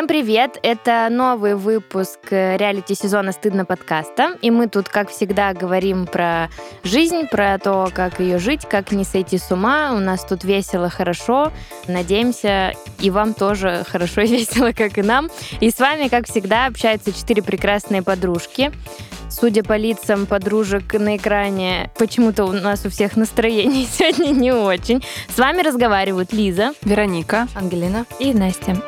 [0.00, 0.58] Всем привет!
[0.62, 4.38] Это новый выпуск э, реалити-сезона «Стыдно» подкаста.
[4.40, 6.48] И мы тут, как всегда, говорим про
[6.84, 9.92] жизнь, про то, как ее жить, как не сойти с ума.
[9.92, 11.52] У нас тут весело, хорошо.
[11.86, 15.28] Надеемся, и вам тоже хорошо и весело, как и нам.
[15.60, 18.72] И с вами, как всегда, общаются четыре прекрасные подружки.
[19.28, 25.04] Судя по лицам подружек на экране, почему-то у нас у всех настроение сегодня не очень.
[25.28, 28.82] С вами разговаривают Лиза, Вероника, Ангелина и Настя.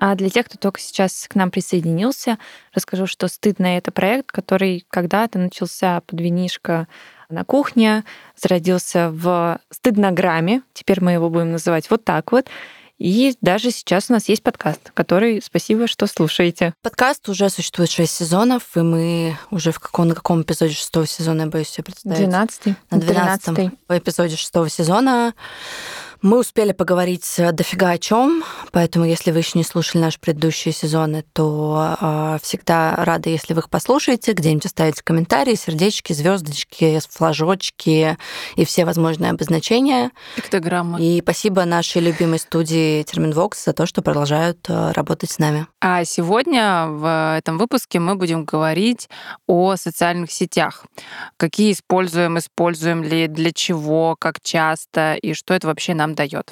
[0.00, 2.38] А для тех, кто только сейчас к нам присоединился,
[2.72, 6.86] расскажу, что «Стыдно»— это проект, который когда-то начался под винишко
[7.28, 8.04] на кухне,
[8.36, 12.46] зародился в стыднограмме, теперь мы его будем называть вот так вот,
[12.98, 16.74] и даже сейчас у нас есть подкаст, который спасибо, что слушаете.
[16.82, 21.42] Подкаст уже существует 6 сезонов, и мы уже в каком, на каком эпизоде шестого сезона,
[21.42, 22.18] я боюсь себе представить.
[22.18, 25.32] 12 На 12 эпизоде шестого сезона
[26.22, 31.24] мы успели поговорить дофига о чем, поэтому если вы еще не слушали наши предыдущие сезоны,
[31.32, 38.16] то э, всегда рада, если вы их послушаете, где-нибудь оставите комментарии, сердечки, звездочки, флажочки
[38.56, 40.10] и все возможные обозначения.
[40.36, 41.00] Пиктограммы.
[41.00, 45.66] И спасибо нашей любимой студии Терминвокс за то, что продолжают э, работать с нами.
[45.80, 49.08] А сегодня в этом выпуске мы будем говорить
[49.46, 50.84] о социальных сетях.
[51.36, 56.50] Какие используем, используем ли, для чего, как часто и что это вообще нам нам дает.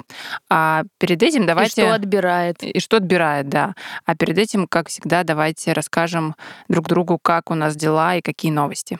[0.49, 1.81] А перед этим давайте...
[1.81, 2.63] И что отбирает.
[2.63, 3.75] И что отбирает, да.
[4.05, 6.35] А перед этим, как всегда, давайте расскажем
[6.69, 8.99] друг другу, как у нас дела и какие новости.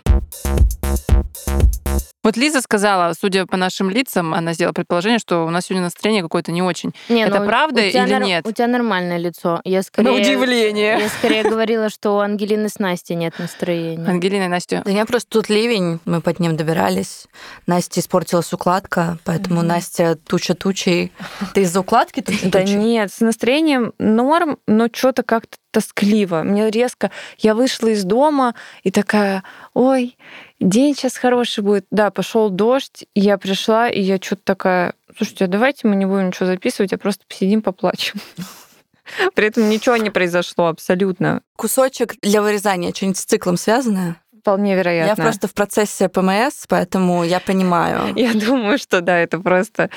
[2.28, 6.22] Вот Лиза сказала, судя по нашим лицам, она сделала предположение, что у нас сегодня настроение
[6.22, 6.92] какое-то не очень.
[7.08, 8.22] Не, это ну, правда или нар...
[8.22, 8.46] нет?
[8.46, 9.62] У тебя нормальное лицо.
[9.64, 10.10] Я скорее...
[10.10, 11.00] На удивление.
[11.00, 14.06] Я скорее говорила, что у Ангелины с Настей нет настроения.
[14.06, 14.82] Ангелина и Настя.
[14.84, 17.28] Да у меня просто тут ливень, мы под ним добирались.
[17.66, 19.66] Настя испортилась укладка, поэтому mm-hmm.
[19.66, 21.14] Настя туча тучей.
[21.54, 26.42] Ты из-за укладки туча Да нет, с настроением норм, но что-то как-то тоскливо.
[26.42, 27.11] Мне резко...
[27.38, 29.44] Я вышла из дома и такая,
[29.76, 30.17] ой,
[30.60, 31.77] день сейчас хороший будет.
[31.92, 36.27] Да, пошел дождь, я пришла, и я что-то такая, слушайте, а давайте мы не будем
[36.27, 38.20] ничего записывать, а просто посидим, поплачем.
[39.36, 41.42] При этом ничего не произошло абсолютно.
[41.55, 44.21] Кусочек для вырезания, что-нибудь с циклом связанное?
[44.48, 45.10] Вполне вероятно.
[45.10, 48.14] Я просто в процессе ПМС, поэтому я понимаю.
[48.16, 49.90] Я думаю, что да, это просто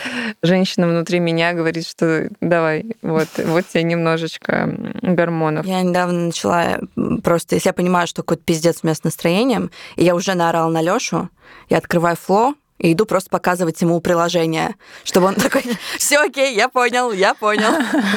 [0.43, 5.67] женщина внутри меня говорит, что давай, вот, вот тебе немножечко гормонов.
[5.67, 6.81] Я недавно начала
[7.23, 10.69] просто, если я понимаю, что какой-то пиздец у меня с настроением, и я уже наорала
[10.69, 11.31] на Лёшу,
[11.69, 14.75] я открываю фло, и иду просто показывать ему приложение,
[15.05, 15.63] чтобы он такой,
[15.99, 17.73] все окей, я понял, я понял,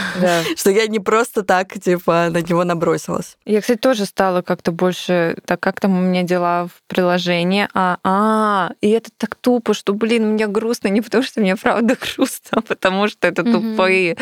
[0.56, 3.38] что я не просто так, типа, на него набросилась.
[3.46, 7.98] Я, кстати, тоже стала как-то больше, так как там у меня дела в приложении, а,
[8.04, 12.60] а, и это так тупо, что, блин, мне грустно не потому, что мне правда грустно,
[12.60, 14.18] а потому что это тупые,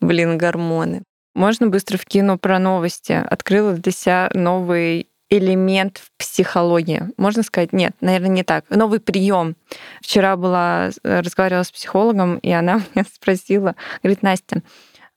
[0.00, 1.02] блин, гормоны.
[1.34, 3.12] Можно быстро вкину про новости.
[3.12, 7.08] Открыла для себя новый элемент в психологии.
[7.16, 8.68] Можно сказать, нет, наверное, не так.
[8.68, 9.56] Новый прием.
[10.02, 14.62] Вчера была, э, разговаривала с психологом, и она меня спросила, говорит, Настя,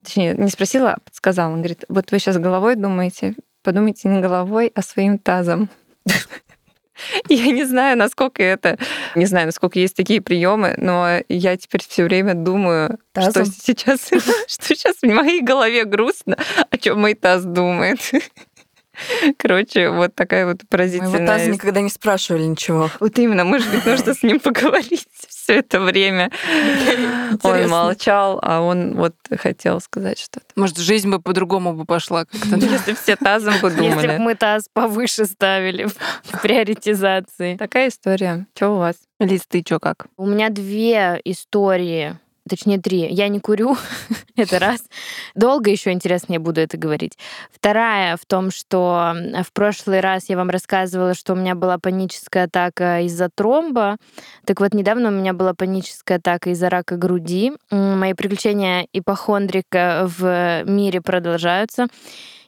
[0.03, 1.49] точнее, не спросила, а подсказала.
[1.49, 5.69] Она говорит, вот вы сейчас головой думаете, подумайте не головой, а своим тазом.
[7.27, 8.77] Я не знаю, насколько это,
[9.15, 13.45] не знаю, насколько есть такие приемы, но я теперь все время думаю, Тазом?
[13.45, 14.07] что сейчас,
[14.47, 16.37] что сейчас в моей голове грустно,
[16.69, 17.99] о чем мой таз думает.
[19.37, 21.11] Короче, вот такая вот поразительная...
[21.11, 22.89] Мы его таза никогда не спрашивали ничего.
[22.99, 26.31] Вот именно, может быть, нужно с ним поговорить все это время.
[27.43, 30.45] Он молчал, а он вот хотел сказать что-то.
[30.55, 32.55] Может, жизнь бы по-другому бы пошла как-то.
[32.55, 33.93] Если все тазом бы думали.
[33.93, 37.57] Если бы мы таз повыше ставили в приоритизации.
[37.57, 38.47] Такая история.
[38.55, 38.95] Что у вас?
[39.19, 40.07] Лиз, ты что как?
[40.17, 42.17] У меня две истории
[42.47, 43.07] точнее три.
[43.07, 43.77] Я не курю,
[44.35, 44.83] это раз.
[45.35, 47.17] Долго еще интереснее буду это говорить.
[47.51, 49.13] Вторая в том, что
[49.43, 53.97] в прошлый раз я вам рассказывала, что у меня была паническая атака из-за тромба.
[54.45, 57.53] Так вот, недавно у меня была паническая атака из-за рака груди.
[57.71, 61.87] Мои приключения ипохондрика в мире продолжаются.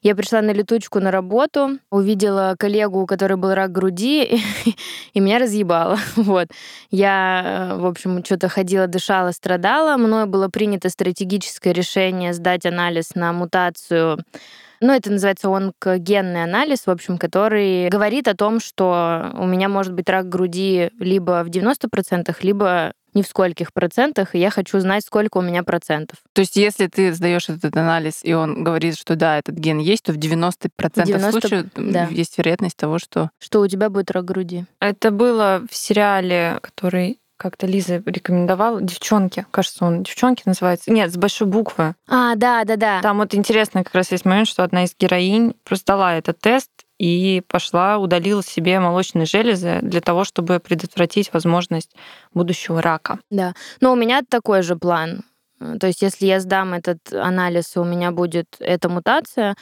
[0.01, 4.41] Я пришла на летучку на работу, увидела коллегу, у которой был рак груди,
[5.13, 5.97] и меня разъебало.
[6.15, 6.47] Вот.
[6.91, 9.97] Я, э, в общем, что-то ходила, дышала, страдала.
[9.97, 14.19] Мною было принято стратегическое решение сдать анализ на мутацию
[14.79, 19.93] ну, это называется онкогенный анализ, в общем, который говорит о том, что у меня может
[19.93, 25.03] быть рак груди либо в 90%, либо ни в скольких процентах, и я хочу знать,
[25.03, 26.19] сколько у меня процентов.
[26.33, 30.03] То есть, если ты сдаешь этот анализ, и он говорит, что да, этот ген есть,
[30.03, 30.69] то в 90%,
[31.03, 32.07] 90 случаев да.
[32.11, 33.31] есть вероятность того, что...
[33.39, 34.65] Что у тебя будет рак груди.
[34.79, 38.81] Это было в сериале, который как-то Лиза рекомендовала.
[38.81, 40.91] Девчонки, кажется, он девчонки называется.
[40.91, 41.95] Нет, с большой буквы.
[42.07, 43.01] А, да, да, да.
[43.01, 46.69] Там вот интересно как раз есть момент, что одна из героинь просто дала этот тест
[46.97, 51.95] и пошла, удалила себе молочные железы для того, чтобы предотвратить возможность
[52.33, 53.19] будущего рака.
[53.29, 53.53] Да.
[53.81, 55.23] Но у меня такой же план.
[55.79, 59.55] То есть, если я сдам этот анализ, и у меня будет эта мутация,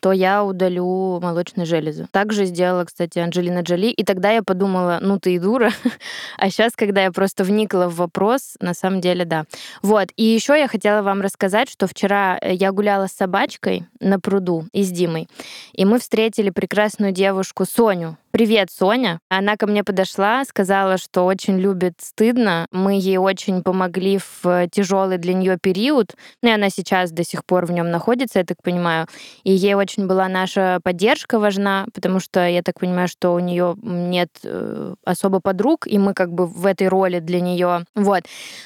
[0.00, 2.06] то я удалю молочные железы.
[2.10, 5.70] Также сделала, кстати, Анджелина Джоли, и тогда я подумала, ну ты и дура.
[6.38, 9.44] а сейчас, когда я просто вникла в вопрос, на самом деле, да.
[9.82, 14.20] Вот, и еще я хотела вам рассказать, что вчера э, я гуляла с собачкой на
[14.20, 15.28] пруду и с Димой,
[15.72, 19.18] и мы встретили прекрасную девушку Соню, Привет, Соня.
[19.28, 22.68] Она ко мне подошла, сказала, что очень любит стыдно.
[22.70, 26.14] Мы ей очень помогли в тяжелый для нее период.
[26.40, 29.08] Ну и она сейчас до сих пор в нем находится, я так понимаю.
[29.42, 33.74] И ей очень была наша поддержка важна, потому что я так понимаю, что у нее
[33.82, 37.86] нет э, особо подруг, и мы как бы в этой роли для нее.
[37.96, 38.22] Вот.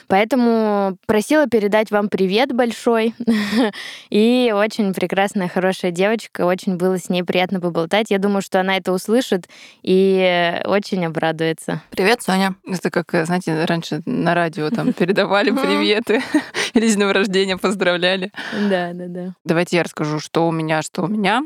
[0.07, 3.15] Поэтому просила передать вам привет большой.
[4.11, 6.45] И очень прекрасная, хорошая девочка.
[6.45, 8.11] Очень было с ней приятно поболтать.
[8.11, 9.47] Я думаю, что она это услышит
[9.83, 11.83] и очень обрадуется.
[11.91, 12.55] Привет, Соня.
[12.67, 16.23] Это как, знаете, раньше на радио там передавали приветы
[16.75, 18.33] или с днем рождения поздравляли.
[18.69, 19.35] Да, да, да.
[19.45, 21.43] Давайте я расскажу, что у меня, что у меня.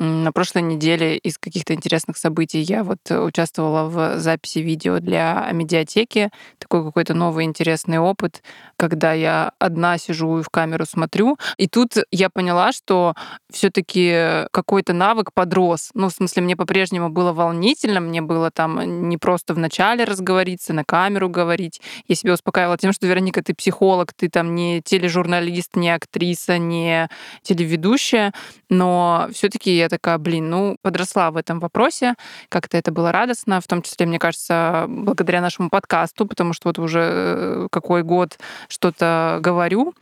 [0.00, 6.30] На прошлой неделе из каких-то интересных событий я вот участвовала в записи видео для медиатеки.
[6.58, 8.42] Такой какой-то новый интересный опыт,
[8.76, 11.38] когда я одна сижу и в камеру смотрю.
[11.58, 13.14] И тут я поняла, что
[13.52, 15.90] все таки какой-то навык подрос.
[15.94, 20.72] Ну, в смысле, мне по-прежнему было волнительно, мне было там не просто в начале разговориться,
[20.72, 21.80] на камеру говорить.
[22.08, 27.08] Я себя успокаивала тем, что, Вероника, ты психолог, ты там не тележурналист, не актриса, не
[27.42, 28.32] телеведущая,
[28.68, 32.14] но все таки я такая, блин, ну, подросла в этом вопросе,
[32.48, 36.78] как-то это было радостно, в том числе, мне кажется, благодаря нашему подкасту, потому что вот
[36.78, 38.38] уже э, какой год
[38.68, 39.94] что-то говорю.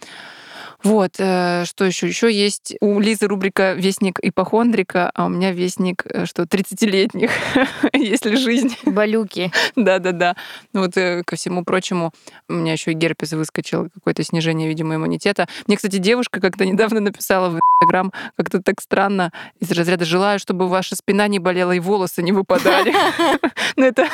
[0.83, 2.09] Вот, э, что еще?
[2.09, 7.31] Еще есть у Лизы рубрика «Вестник ипохондрика», а у меня вестник, э, что 30-летних,
[7.93, 8.77] если жизнь.
[8.85, 9.53] Балюки.
[9.77, 10.37] Да-да-да.
[10.73, 12.13] Ну вот э, ко всему прочему,
[12.49, 15.47] у меня еще и герпес выскочил, какое-то снижение, видимо, иммунитета.
[15.67, 20.69] Мне, кстати, девушка как-то недавно написала в Инстаграм как-то так странно из разряда «желаю, чтобы
[20.69, 22.93] ваша спина не болела и волосы не выпадали».
[23.77, 24.07] Ну это...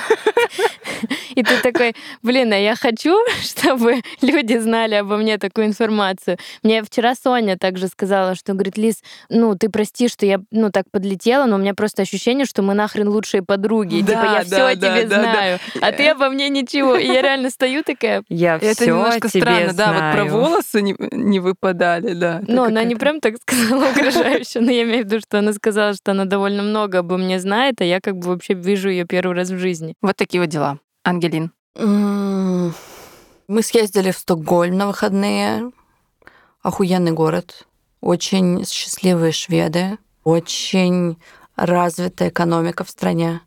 [1.35, 6.39] И ты такой, блин, а я хочу, чтобы люди знали обо мне такую информацию.
[6.63, 8.97] Мне вчера Соня также сказала, что, говорит, Лиз,
[9.29, 12.75] ну, ты прости, что я, ну, так подлетела, но у меня просто ощущение, что мы
[12.75, 14.01] нахрен лучшие подруги.
[14.01, 15.87] Да, типа, я да, все о тебе да, знаю, да.
[15.87, 16.97] а ты обо мне ничего.
[16.97, 18.23] И я реально стою такая...
[18.29, 19.77] Я Это все немножко тебе странно, знаю.
[19.77, 22.43] да, вот про волосы не, не выпадали, да.
[22.47, 25.95] Ну, она не прям так сказала угрожающе, но я имею в виду, что она сказала,
[25.95, 29.37] что она довольно много обо мне знает, а я как бы вообще вижу ее первый
[29.37, 29.95] раз в жизни.
[30.03, 30.79] Вот такие вот дела.
[31.05, 31.53] Ангелин.
[33.49, 35.71] Мы съездили в Стокгольм на выходные.
[36.63, 37.67] Охуенный город.
[38.01, 39.99] Очень счастливые шведы.
[40.25, 41.19] Очень
[41.57, 43.41] развитая экономика в стране.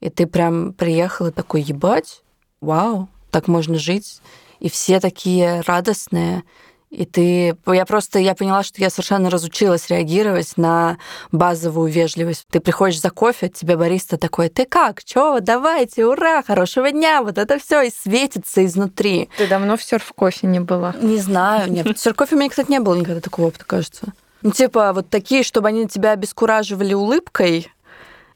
[0.00, 2.22] И ты прям приехал и такой, ебать,
[2.60, 4.20] вау, так можно жить.
[4.60, 6.44] И все такие радостные.
[6.90, 7.56] И ты...
[7.66, 8.18] Я просто...
[8.18, 10.98] Я поняла, что я совершенно разучилась реагировать на
[11.32, 12.46] базовую вежливость.
[12.50, 15.04] Ты приходишь за кофе, от тебя бариста такой, ты как?
[15.04, 15.40] Чё?
[15.40, 17.22] Давайте, ура, хорошего дня!
[17.22, 19.28] Вот это все и светится изнутри.
[19.36, 20.94] Ты давно в серф кофе не была.
[21.00, 21.86] Не знаю, нет.
[21.98, 24.12] В кофе у меня, кстати, не было никогда такого опыта, кажется.
[24.42, 27.72] Ну, типа, вот такие, чтобы они тебя обескураживали улыбкой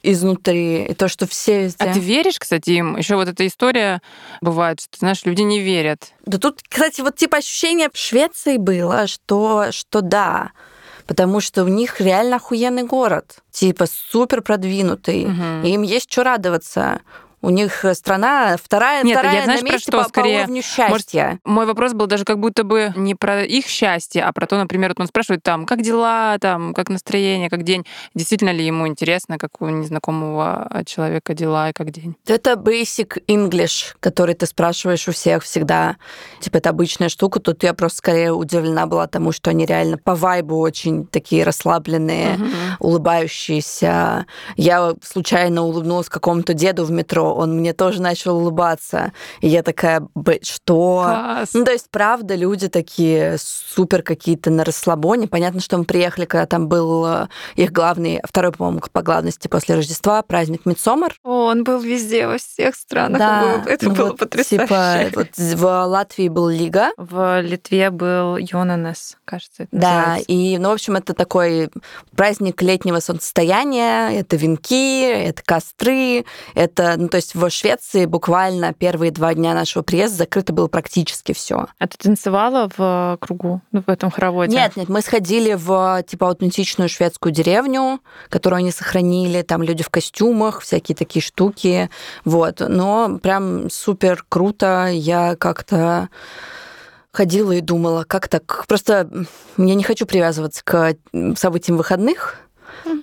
[0.03, 1.83] изнутри, и то, что все везде...
[1.83, 2.97] А ты веришь, кстати, им?
[2.97, 4.01] Еще вот эта история
[4.41, 6.13] бывает, что, знаешь, люди не верят.
[6.25, 10.51] Да тут, кстати, вот типа ощущение в Швеции было, что, что да,
[11.07, 15.63] потому что у них реально охуенный город, типа супер продвинутый, Мгм.
[15.63, 16.99] и им есть что радоваться.
[17.43, 19.97] У них страна вторая, Нет, вторая я, знаешь, на про месте что?
[19.97, 21.39] по, по Скорее, уровню счастья.
[21.43, 24.91] Мой вопрос был даже как будто бы не про их счастье, а про то, например,
[24.91, 27.85] вот он спрашивает там, как дела, там, как настроение, как день.
[28.15, 32.15] Действительно ли ему интересно, как у незнакомого человека дела и как день?
[32.25, 35.97] Это basic English, который ты спрашиваешь у всех всегда.
[36.39, 37.41] Типа, это обычная штука.
[37.41, 42.37] Тут я просто скорее удивлена была тому, что они реально по вайбу очень такие расслабленные,
[42.37, 42.51] Мгм.
[42.79, 44.25] улыбающиеся.
[44.55, 49.11] Я случайно улыбнулась какому-то деду в метро, он мне тоже начал улыбаться.
[49.41, 51.03] И я такая, «Б- что?
[51.03, 51.49] Класс.
[51.53, 55.27] Ну, то есть, правда, люди такие супер какие-то на расслабоне.
[55.27, 59.75] Понятно, что мы приехали, когда там был э, их главный, второй, по-моему, по главности после
[59.75, 61.15] Рождества, праздник Мидсомар.
[61.23, 63.19] О, он был везде, во всех странах.
[63.19, 63.71] Да, был.
[63.71, 64.65] Это ну было вот, потрясающе.
[64.65, 70.25] Типа, вот в Латвии был Лига, В Литве был Йонанес, кажется, да, называется.
[70.27, 71.69] и, ну, в общем, это такой
[72.15, 76.25] праздник летнего солнцестояния, это венки, это костры,
[76.55, 80.67] это, ну, то есть есть в Швеции буквально первые два дня нашего приезда закрыто было
[80.67, 81.67] практически все.
[81.79, 84.55] А ты танцевала в кругу, ну, в этом хороводе?
[84.55, 89.89] Нет, нет, мы сходили в типа аутентичную шведскую деревню, которую они сохранили, там люди в
[89.89, 91.89] костюмах, всякие такие штуки,
[92.25, 92.59] вот.
[92.59, 96.09] Но прям супер круто, я как-то
[97.11, 98.65] ходила и думала, как так?
[98.67, 99.07] Просто
[99.57, 100.95] я не хочу привязываться к
[101.35, 102.37] событиям выходных,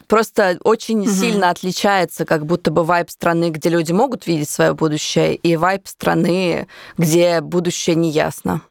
[0.07, 1.11] Просто очень угу.
[1.11, 5.87] сильно отличается, как будто бы вайб страны, где люди могут видеть свое будущее, и вайб
[5.87, 8.63] страны, где будущее не ясно.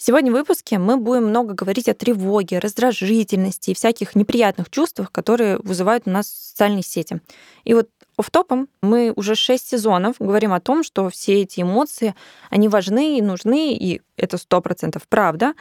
[0.00, 5.58] Сегодня в выпуске мы будем много говорить о тревоге, раздражительности и всяких неприятных чувствах, которые
[5.58, 7.20] вызывают у нас социальные сети.
[7.64, 12.14] И вот офтопом мы уже шесть сезонов говорим о том, что все эти эмоции,
[12.48, 15.54] они важны и нужны, и это сто процентов правда.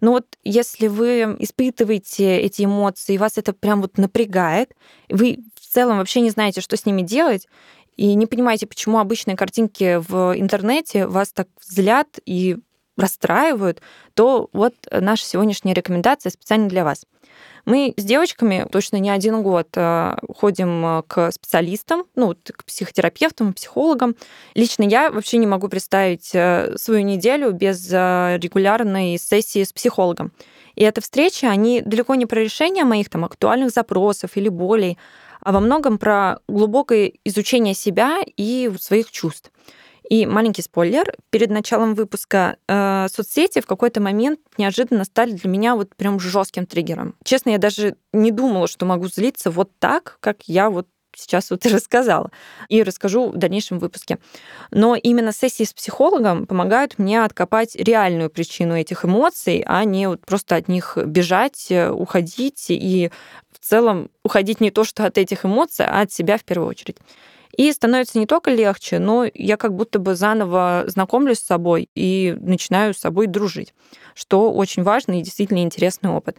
[0.00, 4.74] Но вот если вы испытываете эти эмоции, и вас это прям вот напрягает,
[5.08, 7.46] вы в целом вообще не знаете, что с ними делать,
[7.96, 12.56] и не понимаете, почему обычные картинки в интернете вас так взгляд и
[12.96, 13.80] расстраивают,
[14.14, 17.04] то вот наша сегодняшняя рекомендация специально для вас.
[17.64, 23.52] Мы с девочками точно не один год э, ходим э, к специалистам, ну, к психотерапевтам,
[23.52, 24.16] психологам.
[24.54, 30.32] Лично я вообще не могу представить э, свою неделю без регулярной сессии с психологом.
[30.74, 34.96] И эта встреча, они далеко не про решение моих там актуальных запросов или болей,
[35.40, 39.50] а во многом про глубокое изучение себя и своих чувств.
[40.08, 45.76] И маленький спойлер, перед началом выпуска э, соцсети в какой-то момент неожиданно стали для меня
[45.76, 47.14] вот прям жестким триггером.
[47.24, 51.66] Честно, я даже не думала, что могу злиться вот так, как я вот сейчас вот
[51.66, 52.30] и рассказала.
[52.68, 54.18] И расскажу в дальнейшем выпуске.
[54.70, 60.24] Но именно сессии с психологом помогают мне откопать реальную причину этих эмоций, а не вот
[60.24, 63.10] просто от них бежать, э, уходить и
[63.50, 66.96] в целом уходить не то, что от этих эмоций, а от себя в первую очередь.
[67.56, 72.36] И становится не только легче, но я как будто бы заново знакомлюсь с собой и
[72.40, 73.74] начинаю с собой дружить,
[74.14, 76.38] что очень важный и действительно интересный опыт.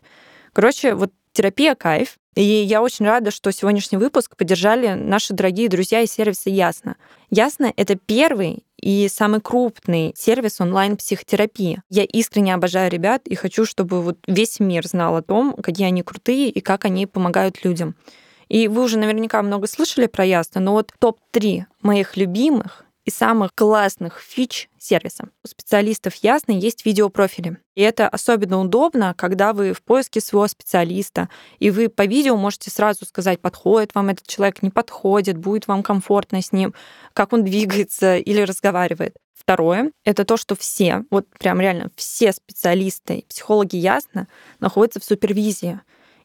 [0.54, 2.18] Короче, вот терапия кайф.
[2.36, 6.96] И я очень рада, что сегодняшний выпуск поддержали наши дорогие друзья из сервиса Ясно.
[7.30, 11.82] Ясно— это первый и самый крупный сервис онлайн-психотерапии.
[11.90, 16.02] Я искренне обожаю ребят и хочу, чтобы вот весь мир знал о том, какие они
[16.02, 17.96] крутые и как они помогают людям.
[18.50, 23.56] И вы уже наверняка много слышали про Ясно, но вот топ-3 моих любимых и самых
[23.56, 25.30] классных фич сервиса.
[25.44, 27.58] У специалистов Ясно есть видеопрофили.
[27.76, 31.30] И это особенно удобно, когда вы в поиске своего специалиста,
[31.60, 35.82] и вы по видео можете сразу сказать, подходит вам этот человек, не подходит, будет вам
[35.82, 36.74] комфортно с ним,
[37.14, 39.16] как он двигается или разговаривает.
[39.34, 44.28] Второе— это то, что все, вот прям реально все специалисты, психологи Ясно
[44.60, 45.80] находятся в супервизии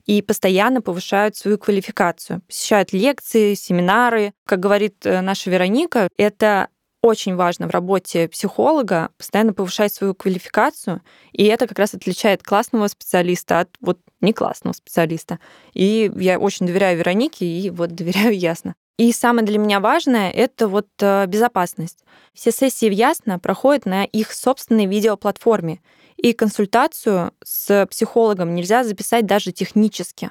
[0.07, 4.33] и постоянно повышают свою квалификацию, посещают лекции, семинары.
[4.47, 6.69] Как говорит э, наша Вероника, это
[7.05, 12.89] очень важно в работе психолога постоянно повышать свою квалификацию, и это как раз отличает классного
[12.89, 15.39] специалиста от вот не классного специалиста.
[15.75, 18.75] И я очень доверяю Веронике и вот доверяю ясно.
[18.97, 22.05] И самое для меня важное— это вот э, безопасность.
[22.33, 25.81] Все сессии в Ясно проходят на их собственной видеоплатформе,
[26.25, 30.31] и консультацию с психологом нельзя записать даже технически.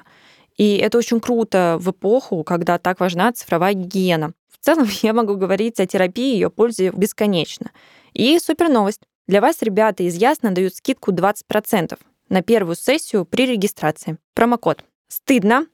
[0.56, 4.32] И это очень круто в эпоху, когда так важна цифровая гигиена.
[4.50, 7.70] В целом я могу говорить о терапии и ее пользе бесконечно.
[8.12, 9.02] И супер новость.
[9.28, 11.96] Для вас ребята из Ясно дают скидку 20%
[12.28, 14.18] на первую сессию при регистрации.
[14.34, 15.68] Промокод «Стыдно»,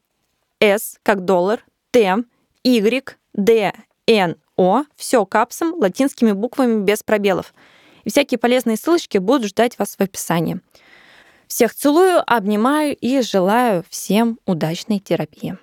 [0.61, 2.25] «С» как доллар, «Т»,
[2.63, 3.73] «Y», «Д»,
[4.07, 7.55] «Н», «О», все капсом, латинскими буквами без пробелов–
[8.11, 10.61] всякие полезные ссылочки будут ждать вас в описании.
[11.47, 15.59] Всех целую, обнимаю и желаю всем удачной терапии.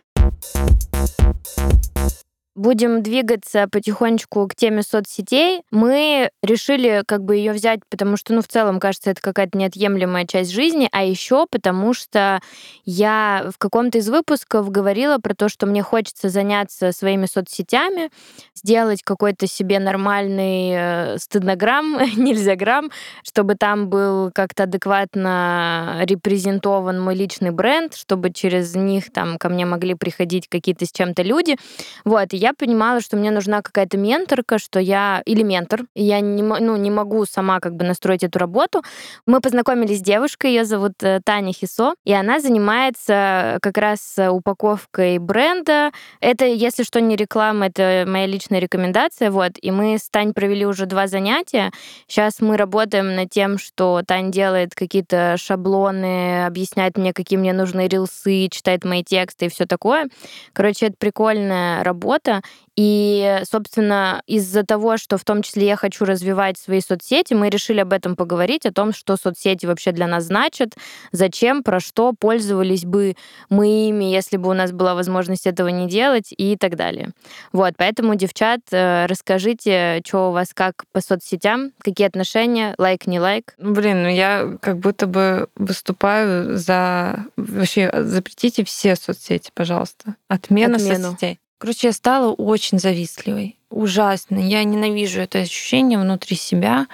[2.57, 5.61] Будем двигаться потихонечку к теме соцсетей.
[5.69, 10.25] Мы решили как бы ее взять, потому что, ну, в целом, кажется, это какая-то неотъемлемая
[10.25, 12.39] часть жизни, а еще потому что
[12.83, 18.09] я в каком-то из выпусков говорила про то, что мне хочется заняться своими соцсетями,
[18.55, 22.89] сделать какой-то себе нормальный э, стыднограмм, нельзя грамм,
[23.21, 29.67] чтобы там был как-то адекватно репрезентован мой личный бренд, чтобы через них там ко мне
[29.67, 31.55] могли приходить какие-то с чем-то люди.
[32.03, 36.21] Вот, и я я понимала, что мне нужна какая-то менторка, что я или ментор, я
[36.21, 38.83] не, ну, не могу сама как бы настроить эту работу.
[39.25, 45.17] Мы познакомились с девушкой, ее зовут э, Таня Хисо, и она занимается как раз упаковкой
[45.17, 45.91] бренда.
[46.21, 49.53] Это, если что, не реклама, это моя личная рекомендация, вот.
[49.61, 51.71] И мы с Тань провели уже два занятия.
[52.07, 57.89] Сейчас мы работаем над тем, что Тань делает какие-то шаблоны, объясняет мне, какие мне нужны
[57.89, 60.07] рилсы, читает мои тексты и все такое.
[60.53, 62.36] Короче, это прикольная работа.
[62.75, 67.79] И, собственно, из-за того, что в том числе я хочу развивать свои соцсети, мы решили
[67.79, 70.75] об этом поговорить, о том, что соцсети вообще для нас значат,
[71.11, 73.15] зачем, про что пользовались бы
[73.49, 77.09] мы ими, если бы у нас была возможность этого не делать и так далее.
[77.51, 83.19] Вот, поэтому, девчат, э, расскажите, что у вас как по соцсетям, какие отношения, лайк, не
[83.19, 83.55] лайк.
[83.57, 87.25] Блин, ну я как будто бы выступаю за...
[87.35, 90.15] Вообще, запретите все соцсети, пожалуйста.
[90.27, 91.11] Отмена Отмену.
[91.11, 91.39] соцсетей.
[91.57, 93.57] Короче, я стала очень завистливой.
[93.69, 94.37] Ужасно.
[94.37, 96.87] Я ненавижу это ощущение внутри себя.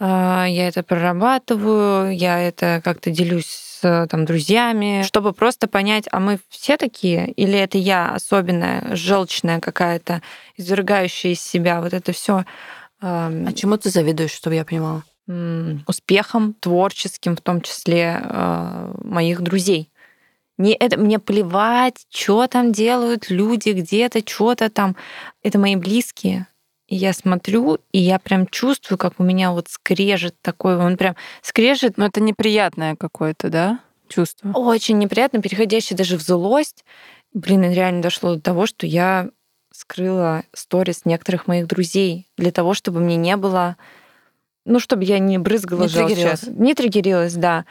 [0.00, 6.20] А, Я это прорабатываю, я это как-то делюсь с там, друзьями, чтобы просто понять, а
[6.20, 10.22] мы все такие, или это я особенная, желчная какая-то,
[10.56, 12.44] извергающая из себя вот это все
[13.00, 15.04] А чему ты завидуешь, чтобы я понимала?
[15.86, 19.90] успехом творческим, в том числе э, моих друзей.
[20.58, 24.96] Не, это, мне плевать, что там делают люди где-то, что-то там.
[25.42, 26.46] Это мои близкие.
[26.88, 31.16] И я смотрю, и я прям чувствую, как у меня вот скрежет такой, он прям
[31.42, 31.98] скрежет.
[31.98, 34.50] Но это неприятное какое-то, да, чувство?
[34.54, 36.84] Очень неприятно, переходящее даже в злость.
[37.32, 39.28] Блин, реально дошло до того, что я
[39.70, 43.76] скрыла сторис некоторых моих друзей для того, чтобы мне не было
[44.64, 46.42] ну, чтобы я не брызгала Не триггерилась.
[46.46, 47.64] Не триггерилась, да.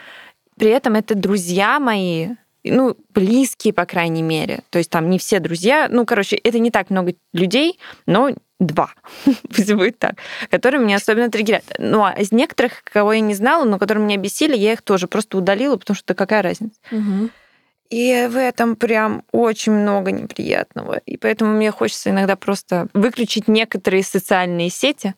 [0.57, 2.29] При этом это друзья мои,
[2.71, 4.61] ну, близкие, по крайней мере.
[4.69, 5.87] То есть там не все друзья.
[5.89, 8.91] Ну, короче, это не так много людей, но два,
[9.55, 10.15] пусть будет так,
[10.49, 11.63] которые меня особенно триггерят.
[11.77, 15.07] Ну, а из некоторых, кого я не знала, но которые меня бесили, я их тоже
[15.07, 16.79] просто удалила, потому что какая разница.
[17.89, 20.97] И в этом прям очень много неприятного.
[21.05, 25.15] И поэтому мне хочется иногда просто выключить некоторые социальные сети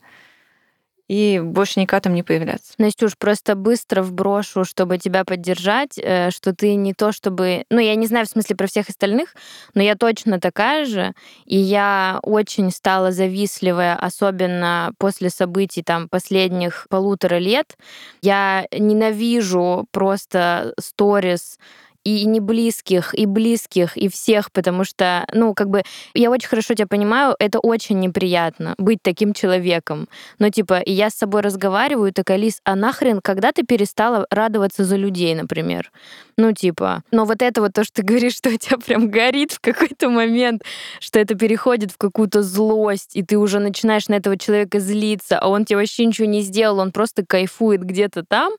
[1.10, 2.72] и больше никогда там не появляться.
[2.78, 7.64] Настюш, просто быстро вброшу, чтобы тебя поддержать, э, что ты не то чтобы...
[7.68, 9.34] Ну, я не знаю в смысле про всех остальных,
[9.74, 11.12] но я точно такая же,
[11.46, 17.76] и я очень стала завистливая, особенно после событий там последних полутора лет.
[18.22, 21.58] Я ненавижу просто сторис
[22.04, 25.82] и не близких, и близких, и всех, потому что, ну, как бы,
[26.14, 30.08] я очень хорошо тебя понимаю, это очень неприятно быть таким человеком.
[30.38, 34.96] Но, типа, я с собой разговариваю, такая, Лиз, а нахрен, когда ты перестала радоваться за
[34.96, 35.90] людей, например?
[36.36, 39.52] Ну, типа, но вот это вот то, что ты говоришь, что у тебя прям горит
[39.52, 40.62] в какой-то момент,
[40.98, 45.48] что это переходит в какую-то злость, и ты уже начинаешь на этого человека злиться, а
[45.48, 48.54] он тебе вообще ничего не сделал, он просто кайфует где-то там.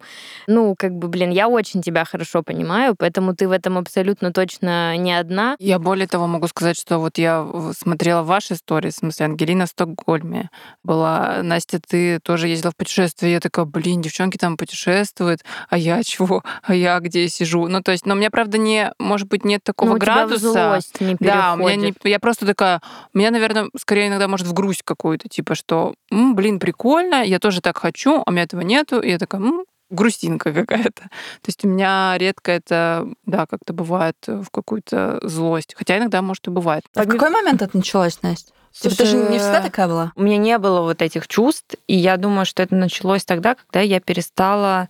[0.46, 4.96] Ну, как бы, блин, я очень тебя хорошо понимаю, поэтому ты в этом абсолютно точно
[4.98, 5.56] не одна.
[5.60, 7.46] Я более того могу сказать, что вот я
[7.78, 10.50] смотрела ваши истории, в смысле, Ангелина в Стокгольме
[10.84, 16.04] была, Настя, ты тоже ездила в путешествие, я такая, блин, девчонки там путешествуют, а я
[16.04, 16.44] чего?
[16.64, 17.68] А я где сижу?
[17.68, 20.26] Ну, то есть, но у меня, правда, не, может быть, нет такого Ну, у тебя
[20.26, 20.80] в градуса.
[21.00, 22.06] не Да, у меня не, переходит.
[22.06, 22.82] я просто такая,
[23.14, 27.62] меня, наверное, скорее иногда может в грусть какую-то, типа, что, «М, блин, прикольно, я тоже
[27.62, 31.04] так хочу, а у меня этого нету, и я такая, «М, грустинка какая-то.
[31.04, 35.76] То есть у меня редко это, да, как-то бывает э, в какую-то злость.
[35.78, 36.84] Хотя иногда, может, и бывает.
[36.96, 38.54] А в какой момент это началось, Настя?
[38.72, 40.14] Типа, ты же не всегда такая была?
[40.16, 43.82] У меня не было вот этих чувств, и я думаю, что это началось тогда, когда
[43.82, 44.88] я перестала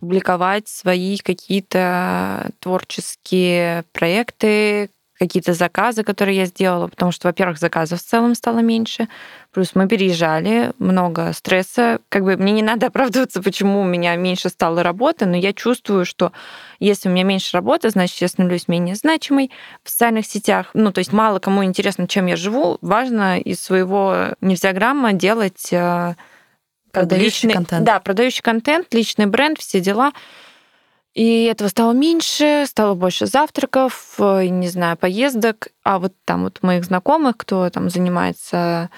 [0.00, 4.90] публиковать свои какие-то творческие проекты,
[5.22, 9.06] какие-то заказы, которые я сделала, потому что, во-первых, заказов в целом стало меньше,
[9.52, 12.00] плюс мы переезжали, много стресса.
[12.08, 16.04] Как бы мне не надо оправдываться, почему у меня меньше стало работы, но я чувствую,
[16.04, 16.32] что
[16.80, 19.52] если у меня меньше работы, значит, я становлюсь менее значимой
[19.84, 20.70] в социальных сетях.
[20.74, 22.78] Ну, то есть мало кому интересно, чем я живу.
[22.80, 26.14] Важно из своего нельзяграмма делать э,
[26.90, 27.84] Продающий личный- контент.
[27.84, 30.12] Да, продающий контент, личный бренд, все дела.
[31.14, 35.68] И этого стало меньше, стало больше завтраков, э, не знаю, поездок.
[35.84, 38.88] А вот там вот моих знакомых, кто там занимается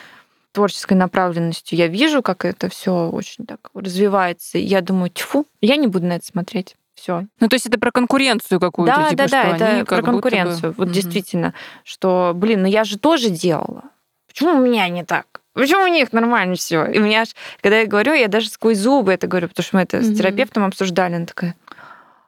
[0.52, 4.58] творческой направленностью, я вижу, как это все очень так развивается.
[4.58, 6.76] И я думаю, тьфу, я не буду на это смотреть.
[6.94, 7.26] Все.
[7.40, 10.06] Ну, то есть это про конкуренцию какую-то, Да, типа, да, что да, это про будто
[10.06, 10.74] бы- конкуренцию.
[10.78, 10.94] Вот Мгм.
[10.94, 13.82] действительно, что, блин, ну я же тоже делала.
[14.28, 15.26] Почему у меня не так?
[15.54, 16.84] Почему у них нормально все?
[16.86, 17.28] И у меня аж,
[17.60, 20.14] когда я говорю, я даже сквозь зубы это говорю, потому что мы это Мгм.
[20.14, 21.14] с терапевтом обсуждали.
[21.14, 21.56] Она такая,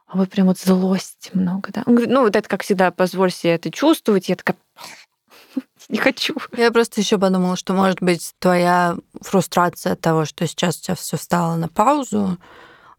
[0.07, 1.83] а вы прям вот злости много, да?
[1.85, 4.29] Он говорит, ну вот это, как всегда, позволь себе это чувствовать.
[4.29, 4.57] Я такая,
[5.89, 6.35] не хочу.
[6.55, 10.95] Я просто еще подумала, что, может быть, твоя фрустрация от того, что сейчас у тебя
[10.95, 12.37] все встало на паузу,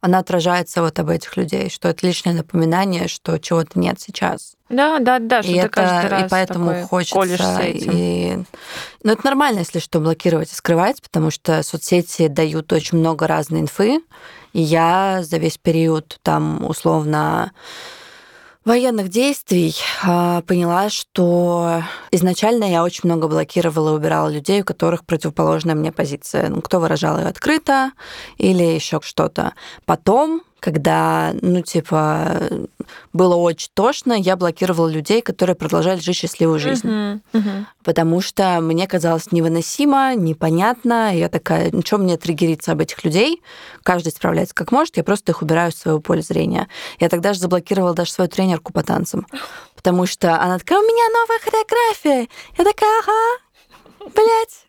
[0.01, 4.55] она отражается вот об этих людей, что это лишнее напоминание, что чего-то нет сейчас.
[4.69, 7.59] Да, да, да, что и ты это, каждый раз и поэтому хочется.
[7.61, 7.91] этим.
[7.93, 8.45] И...
[9.03, 13.61] Ну, это нормально, если что, блокировать и скрывать, потому что соцсети дают очень много разной
[13.61, 14.01] инфы.
[14.53, 17.53] Я за весь период там условно
[18.65, 25.05] военных действий а, поняла, что изначально я очень много блокировала и убирала людей, у которых
[25.05, 26.49] противоположная мне позиция.
[26.51, 27.93] Ну, кто выражал ее открыто
[28.37, 29.55] или еще что-то.
[29.87, 32.51] Потом когда, ну, типа,
[33.13, 36.89] было очень тошно, я блокировала людей, которые продолжали жить счастливую жизнь.
[36.89, 37.67] Мгм, мгм.
[37.85, 41.17] Потому что мне казалось невыносимо, непонятно.
[41.17, 43.43] Я такая, ну, что мне триггериться об этих людей?
[43.83, 46.69] Каждый справляется как может, я просто их убираю из своего поля зрения.
[46.99, 49.27] Я тогда же заблокировала даже свою тренерку по танцам.
[49.77, 52.29] Потому что она такая, у меня новая хореография.
[52.57, 54.68] Я такая, ага, блядь,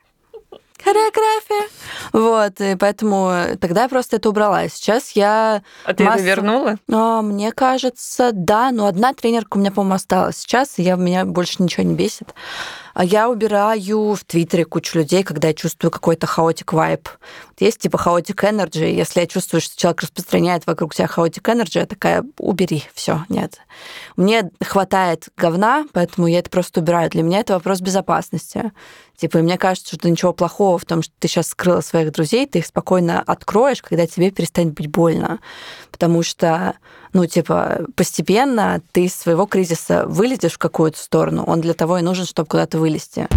[0.84, 1.70] хореография.
[2.14, 4.68] Вот, и поэтому тогда я просто это убрала.
[4.70, 5.64] Сейчас я...
[5.86, 6.76] А ты Масса- это вернула?
[6.92, 11.26] А, мне кажется, да, но одна тренерка у меня, по-моему, осталась сейчас, и я, меня
[11.26, 12.34] больше ничего не бесит.
[12.94, 17.08] А я убираю в Твиттере кучу людей, когда я чувствую какой-то chaotic vibe.
[17.08, 18.86] Вот Есть типа chaotic energy.
[18.86, 23.60] Если я чувствую, что человек распространяет вокруг себя chaotic energy, я такая, убери, все, нет.
[24.18, 27.10] Мне хватает говна, поэтому я это просто убираю.
[27.10, 28.72] Для меня это вопрос безопасности.
[29.20, 32.48] Типа, и мне кажется, что ничего плохого в том, что ты сейчас скрыла своих друзей,
[32.48, 35.40] ты их спокойно откроешь, когда тебе перестанет быть больно.
[35.92, 36.76] Потому что,
[37.12, 41.44] ну, типа, постепенно ты из своего кризиса вылезешь в какую-то сторону.
[41.46, 43.28] Он для того и нужен, чтобы куда-то вылезти.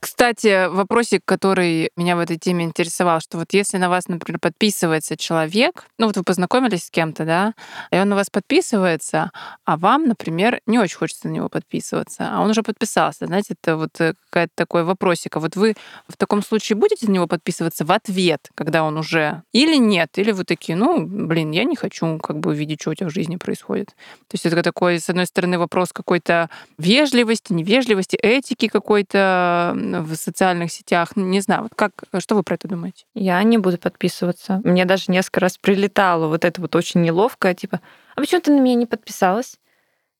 [0.00, 5.16] Кстати, вопросик, который меня в этой теме интересовал, что вот если на вас, например, подписывается
[5.16, 7.54] человек, ну вот вы познакомились с кем-то, да,
[7.90, 9.32] и он на вас подписывается,
[9.64, 13.76] а вам, например, не очень хочется на него подписываться, а он уже подписался, знаете, это
[13.76, 15.36] вот э, какая-то такой вопросик.
[15.36, 15.74] А вот вы
[16.06, 20.30] в таком случае будете на него подписываться в ответ, когда он уже, или нет, или
[20.30, 23.34] вы такие, ну, блин, я не хочу как бы увидеть, что у тебя в жизни
[23.34, 23.88] происходит.
[24.28, 30.72] То есть это такой, с одной стороны, вопрос какой-то вежливости, невежливости, этики какой-то в социальных
[30.72, 31.16] сетях.
[31.16, 33.04] Не знаю, вот как, что вы про это думаете?
[33.14, 34.60] Я не буду подписываться.
[34.64, 37.80] Мне даже несколько раз прилетало вот это вот очень неловкое, типа,
[38.14, 39.58] а почему ты на меня не подписалась?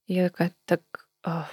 [0.07, 0.81] Я такая, так,
[1.23, 1.49] а,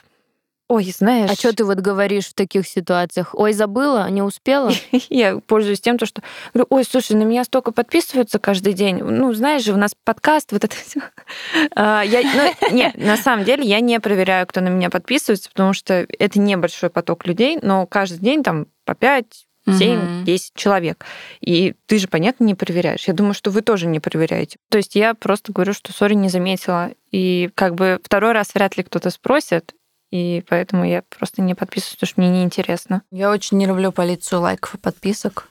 [0.68, 1.30] ой, знаешь...
[1.30, 3.30] А что ты вот говоришь в таких ситуациях?
[3.34, 4.72] Ой, забыла, не успела?
[5.10, 6.22] Я пользуюсь тем, то, что
[6.54, 8.98] говорю, ой, слушай, на меня столько подписываются каждый день.
[8.98, 11.02] Ну, знаешь же, у нас подкаст, вот это все.
[11.76, 16.06] Я, ну, нет, на самом деле я не проверяю, кто на меня подписывается, потому что
[16.20, 19.26] это небольшой поток людей, но каждый день там по 5,
[19.68, 20.26] 7, Мгм.
[20.26, 21.06] 10 человек.
[21.42, 23.08] И ты же, понятно, не проверяешь.
[23.08, 24.58] Я думаю, что вы тоже не проверяете.
[24.70, 26.92] То есть я просто говорю, что сори, не заметила.
[27.12, 29.74] И как бы второй раз вряд ли кто-то спросит,
[30.12, 33.02] и поэтому я просто не подписываюсь, потому что мне неинтересно.
[33.12, 35.50] Я очень не люблю полицию лайков и подписок.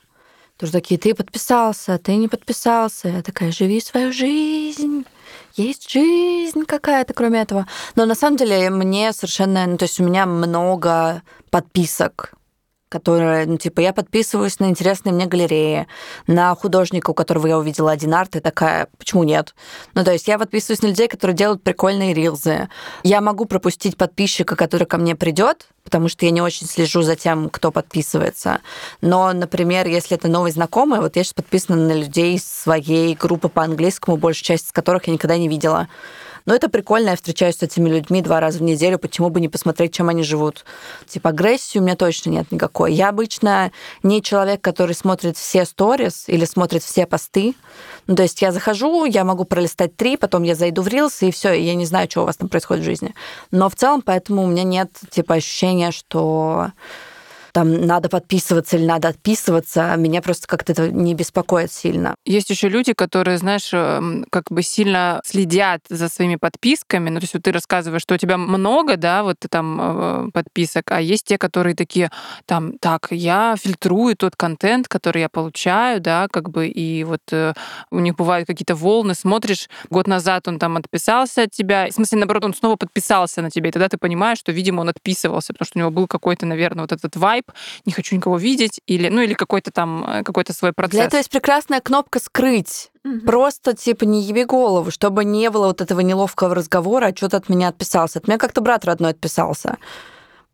[0.57, 3.09] Тоже такие, ты подписался, ты не подписался.
[3.09, 5.05] Я такая, живи свою жизнь.
[5.55, 7.67] Есть жизнь какая-то, кроме этого.
[7.95, 9.65] Но на самом деле мне совершенно...
[9.65, 12.33] Ну, то есть у меня много подписок,
[12.89, 15.87] которые, ну, типа, я подписываюсь на интересные мне галереи,
[16.27, 19.55] на художника, у которого я увидела один арт, и такая, почему нет?
[19.95, 22.69] Ну, то есть я подписываюсь на людей, которые делают прикольные рилзы.
[23.03, 27.15] Я могу пропустить подписчика, который ко мне придет, потому что я не очень слежу за
[27.15, 28.59] тем, кто подписывается.
[29.01, 33.63] Но, например, если это новый знакомый, вот я сейчас подписана на людей своей группы по
[33.63, 35.87] английскому, большую часть из которых я никогда не видела.
[36.45, 39.49] Но это прикольно, я встречаюсь с этими людьми два раза в неделю, почему бы не
[39.49, 40.65] посмотреть, чем они живут.
[41.07, 42.93] Типа агрессии у меня точно нет никакой.
[42.93, 43.71] Я обычно
[44.03, 47.55] не человек, который смотрит все сторис или смотрит все посты.
[48.07, 51.31] Ну, то есть я захожу, я могу пролистать три, потом я зайду в Reels, и
[51.31, 53.15] все, я не знаю, что у вас там происходит в жизни.
[53.51, 56.71] Но в целом, поэтому у меня нет типа ощущения, что
[57.55, 62.15] там надо подписываться или надо отписываться, меня просто как-то это не беспокоит сильно.
[62.25, 67.09] Есть еще люди, которые, знаешь, эм, как бы сильно следят за своими подписками.
[67.09, 70.91] Ну, то есть вот ты рассказываешь, что у тебя много, да, вот там э, подписок,
[70.91, 72.11] а есть те, которые такие,
[72.45, 77.53] там, так, я фильтрую тот контент, который я получаю, да, как бы, и вот э,
[77.89, 82.17] у них бывают какие-то волны, смотришь, год назад он там отписался от тебя, в смысле,
[82.17, 85.67] наоборот, он снова подписался на тебя, и тогда ты понимаешь, что, видимо, он отписывался, потому
[85.67, 87.15] что у него был какой-то, наверное, вот этот
[87.47, 90.91] вайб, не хочу никого видеть, или, ну, или какой-то там, э, какой-то свой процесс.
[90.93, 92.91] Для этого есть прекрасная кнопка «скрыть».
[93.23, 97.37] Просто, типа, не еби голову, чтобы не было вот этого неловкого разговора, а что ты
[97.37, 98.17] от меня отписался.
[98.17, 99.77] От меня как-то брат родной отписался.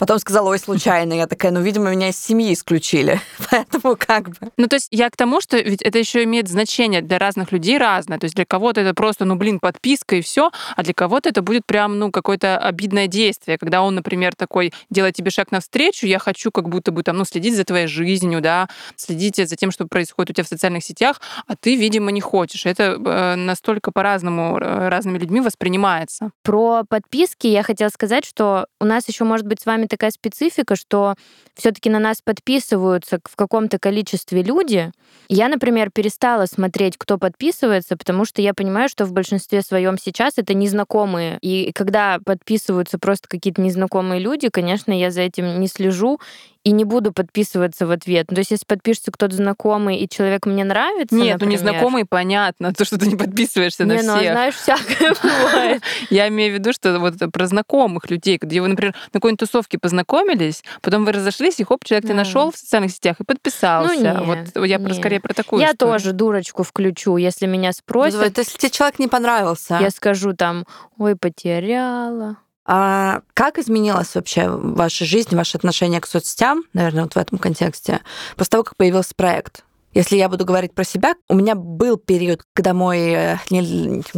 [0.02, 1.14] Потом сказала, ой, случайно.
[1.14, 3.22] Я такая, ну, видимо, меня из семьи исключили.
[3.52, 4.36] Поэтому как бы...
[4.58, 7.78] Ну, то есть я к тому, что ведь это еще имеет значение для разных людей
[7.78, 8.18] разное.
[8.18, 11.44] То есть для кого-то это просто, ну, блин, подписка и все, а для кого-то это
[11.44, 16.18] будет прям, ну, какое-то обидное действие, когда он, например, такой делает тебе шаг навстречу, я
[16.18, 19.86] хочу как будто бы там, ну, следить за твоей жизнью, да, следить за тем, что
[19.86, 22.66] происходит у тебя в социальных сетях, а ты, видимо, не хочешь.
[22.66, 26.32] Это э, настолько по-разному э, разными людьми воспринимается.
[26.42, 30.76] Про подписки я хотела сказать, что у нас еще может быть с вами такая специфика,
[30.76, 31.16] что
[31.54, 34.92] все-таки на нас подписываются в каком-то количестве люди.
[35.30, 40.34] Я, например, перестала смотреть, кто подписывается, потому что я понимаю, что в большинстве своем сейчас
[40.38, 41.38] это незнакомые.
[41.42, 46.20] И когда подписываются просто какие-то незнакомые люди, конечно, я за этим не слежу
[46.64, 48.28] и не буду подписываться в ответ.
[48.30, 52.06] Ну, то есть, если подпишется кто-то знакомый, и человек мне нравится, Нет, например, ну незнакомый,
[52.06, 54.32] понятно, то, что ты не подписываешься не, на ну, всех.
[54.32, 55.84] знаешь, всякое бывает.
[56.10, 59.80] Я имею в виду, что вот про знакомых людей, где вы, например, на какой-нибудь тусовке
[59.80, 63.94] познакомились, потом вы разошлись, и хоп, человек ты нашел в социальных сетях и подписался.
[63.94, 68.38] Ну, нет, вот я скорее про такую Я тоже дурочку включу, если меня спросят.
[68.38, 70.66] Если тебе человек не понравился, Я скажу там,
[70.98, 72.38] ой, потеряла.
[72.66, 78.02] А как изменилась вообще ваша жизнь, ваше отношение к соцсетям, наверное, вот в этом контексте,
[78.36, 79.64] после того, как появился проект?
[79.94, 83.38] Если я буду говорить про себя, у меня был период, когда мой, э,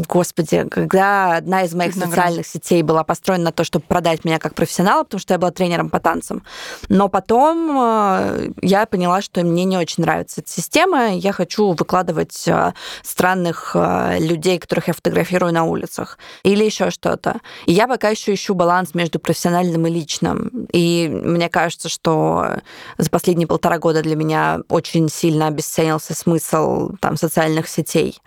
[0.08, 4.54] господи, когда одна из моих социальных сетей была построена на то, чтобы продать меня как
[4.54, 6.44] профессионала, потому что я была тренером по танцам.
[6.90, 11.16] Но потом э, я поняла, что мне не очень нравится эта система.
[11.16, 13.76] Я хочу выкладывать э, странных
[14.20, 17.42] людей, которых я фотографирую на улицах, или еще что-то.
[17.66, 20.68] И я пока еще ищу баланс между профессиональным и личным.
[20.72, 22.58] И мне кажется, что
[22.98, 28.20] за последние полтора года для меня очень сильно обесценился смысл там, социальных сетей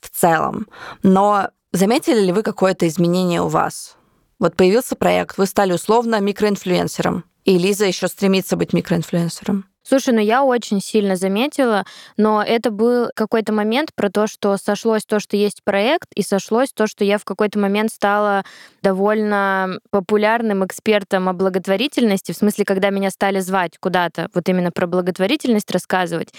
[0.00, 0.68] в целом.
[1.02, 3.96] Но заметили ли вы какое-то изменение у вас?
[4.38, 9.66] Вот появился проект, вы стали условно микроинфлюенсером, и Лиза еще стремится быть микроинфлюенсером.
[9.84, 11.84] Слушай, ну я очень сильно заметила,
[12.16, 16.72] но это был какой-то момент про то, что сошлось то, что есть проект, и сошлось
[16.72, 18.44] то, что я в какой-то момент стала
[18.82, 24.86] довольно популярным экспертом о благотворительности, в смысле, когда меня стали звать куда-то, вот именно про
[24.86, 26.32] благотворительность рассказывать.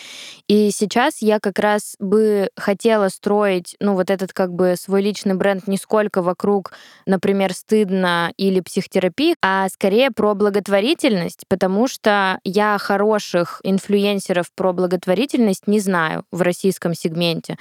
[0.48, 5.36] И сейчас я как раз бы хотела строить, ну, вот этот как бы свой личный
[5.36, 6.74] бренд не сколько вокруг,
[7.06, 15.68] например, стыдно или психотерапии, а скорее про благотворительность, потому что я хороших инфлюенсеров про благотворительность
[15.68, 17.58] не знаю в российском сегменте,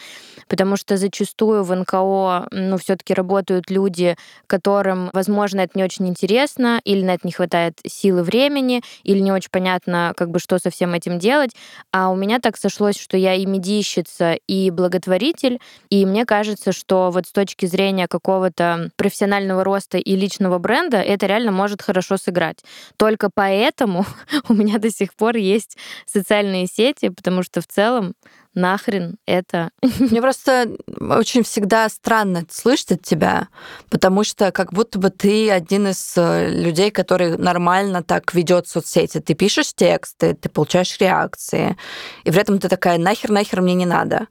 [0.48, 4.16] потому что зачастую в НКО, ну, все-таки работают люди,
[4.72, 9.30] которым, возможно, это не очень интересно, или на это не хватает силы времени, или не
[9.30, 11.50] очень понятно, как бы, что со всем этим делать.
[11.92, 17.11] А у меня так сошлось, что я и медийщица, и благотворитель, и мне кажется, что
[17.11, 22.64] вот с точки зрения какого-то профессионального роста и личного бренда это реально может хорошо сыграть.
[22.96, 24.06] Только поэтому
[24.48, 28.14] у меня до сих пор есть социальные сети, потому что в целом
[28.54, 33.48] нахрен это Мне просто очень всегда странно слышать от тебя,
[33.90, 39.20] потому что как будто бы ты один из э, людей, который нормально так ведет соцсети.
[39.20, 41.76] Ты пишешь тексты, ты получаешь реакции,
[42.24, 44.28] и при этом ты такая, нахер, нахер мне не надо.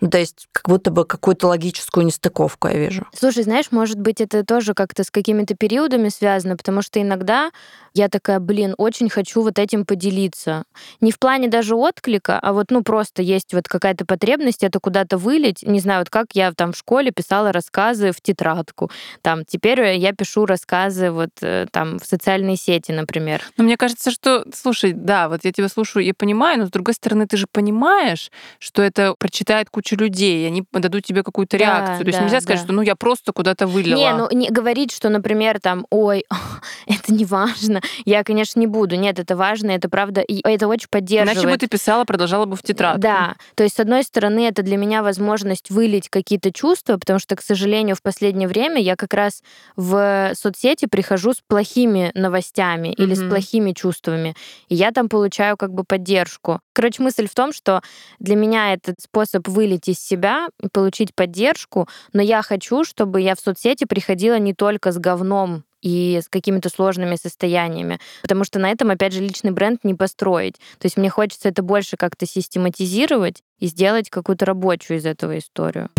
[0.00, 3.06] Ну, то есть как будто бы какую-то логическую нестыковку я вижу.
[3.14, 7.50] Слушай, знаешь, может быть, это тоже как-то с какими-то периодами связано, потому что иногда
[7.94, 10.64] я такая, блин, очень хочу вот этим поделиться.
[11.00, 15.16] Не в плане даже отклика, а вот, ну, просто есть вот какая-то потребность это куда-то
[15.16, 15.62] вылить.
[15.62, 18.90] Не знаю, вот как я там в школе писала рассказы в тетрадку.
[19.22, 23.42] Там теперь я пишу рассказы вот э, там в социальные сети, например.
[23.56, 26.94] Но мне кажется, что, слушай, да, вот я тебя слушаю и понимаю, но с другой
[26.94, 31.64] стороны, ты же понимаешь, что это прочитает куча людей, и они дадут тебе какую-то Да,
[31.64, 32.00] реакцию.
[32.00, 32.64] То есть да, нельзя сказать, да.
[32.64, 33.96] что ну я просто куда-то вылила.
[33.96, 36.24] Не, ну не говорить, что, например, там, ой,
[36.88, 37.80] это не важно.
[38.04, 38.96] Я, конечно, не буду.
[38.96, 41.38] Нет, это важно, это правда, и это очень поддерживает.
[41.38, 43.00] Иначе бы ты писала, продолжала бы в тетрадку.
[43.00, 47.36] Да, то есть, с одной стороны, это для меня возможность вылить какие-то чувства, потому что,
[47.36, 49.42] к сожалению, в последнее время я как раз
[49.76, 54.34] в соцсети прихожу с плохими новостями или с плохими чувствами,
[54.68, 56.60] и я там получаю как бы поддержку.
[56.72, 57.82] Короче, мысль в том, что
[58.18, 63.40] для меня это способ вылить из себя, получить поддержку, но я хочу, чтобы я в
[63.40, 68.90] соцсети приходила не только с говном и с какими-то сложными состояниями, потому что на этом,
[68.90, 70.54] опять же, личный бренд не построить.
[70.78, 75.90] То есть мне хочется это больше как-то систематизировать и сделать какую-то рабочую из этого историю.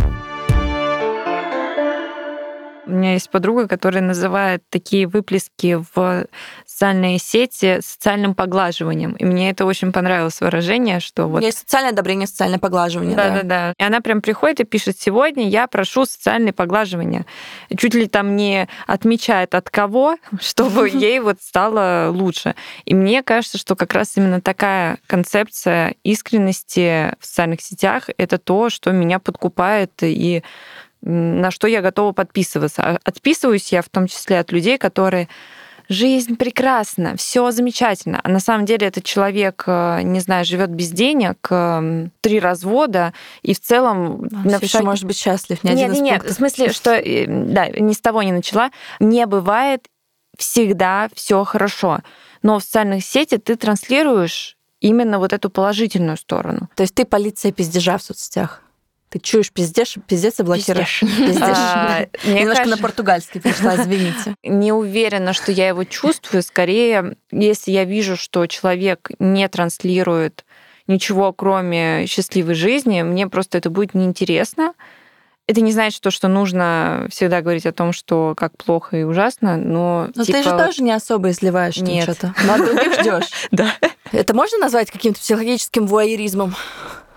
[2.88, 6.28] У меня есть подруга, которая называет такие выплески в
[6.66, 9.14] социальные сети социальным поглаживанием.
[9.14, 11.42] И мне это очень понравилось выражение, что вот...
[11.42, 13.16] Есть социальное одобрение, социальное поглаживание.
[13.16, 13.74] Да, да, да.
[13.78, 17.26] И она прям приходит и пишет, сегодня я прошу социальное поглаживание.
[17.76, 22.56] Чуть ли там не отмечает от кого, чтобы ей вот стало лучше.
[22.86, 28.70] И мне кажется, что как раз именно такая концепция искренности в социальных сетях— это то,
[28.70, 30.44] что меня подкупает и
[31.06, 32.82] на что я готова подписываться.
[32.84, 35.30] А отписываюсь я в том числе от людей, которые
[35.88, 38.20] жизнь прекрасна, все замечательно.
[38.24, 41.48] А на самом деле этот человек, э, не знаю, живет без денег,
[42.22, 43.14] три развода,
[43.44, 44.22] и в целом...
[44.22, 47.68] Он на все может быть счастлив, не нет, нет, нет, в смысле, что, э, да,
[47.70, 48.72] ни с того не начала.
[49.00, 49.88] Не бывает
[50.38, 52.00] всегда все хорошо.
[52.42, 56.70] Но в социальных сетях ты транслируешь именно вот эту положительную сторону.
[56.76, 58.62] То есть ты полиция пиздежа в соцсетях?
[59.16, 61.00] Ты чуешь пиздешь, пиздец и блокируешь.
[61.00, 61.40] Пиздешь.
[61.42, 64.36] А, Немножко на португальский пришла, извините.
[64.44, 66.44] Не уверена, что я его чувствую.
[66.44, 70.44] Скорее, если я вижу, что человек не транслирует
[70.88, 74.74] ничего, кроме счастливой жизни, мне просто это будет неинтересно.
[75.48, 79.56] Это не значит, что, что нужно всегда говорить о том, что как плохо и ужасно,
[79.56, 80.10] но...
[80.14, 80.40] Но типа...
[80.40, 82.04] ты же тоже не особо изливаешь Нет.
[82.04, 82.34] что-то.
[82.44, 83.30] Но от других ждешь.
[83.52, 83.72] Да.
[84.12, 86.54] Это можно назвать каким-то психологическим вуайеризмом?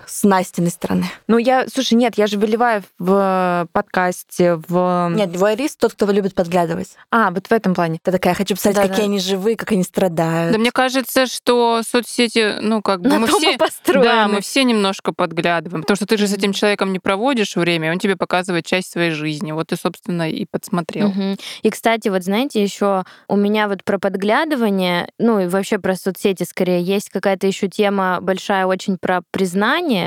[0.08, 1.04] С Настиной стороны?
[1.26, 5.10] Ну, я, слушай, нет, я же выливаю в подкасте, в...
[5.14, 6.96] Нет, вуайерист тот, кто любит подглядывать.
[7.10, 7.98] А, вот в этом плане.
[8.02, 9.10] Ты такая, хочу посмотреть, да, какие да.
[9.10, 10.52] они живые, как они страдают.
[10.52, 13.56] Да мне кажется, что соцсети, ну, как бы На мы все...
[13.58, 14.04] построены.
[14.04, 17.92] Да, мы все немножко подглядываем, потому что ты же с этим человеком не проводишь время,
[17.92, 19.52] он тебе показывает часть своей жизни.
[19.52, 21.08] Вот ты, собственно, и подсмотрел.
[21.08, 21.36] Угу.
[21.62, 26.44] И, кстати, вот знаете, еще у меня вот про подглядывание, ну, и вообще про соцсети
[26.44, 29.97] скорее, есть какая-то еще тема большая очень про признание,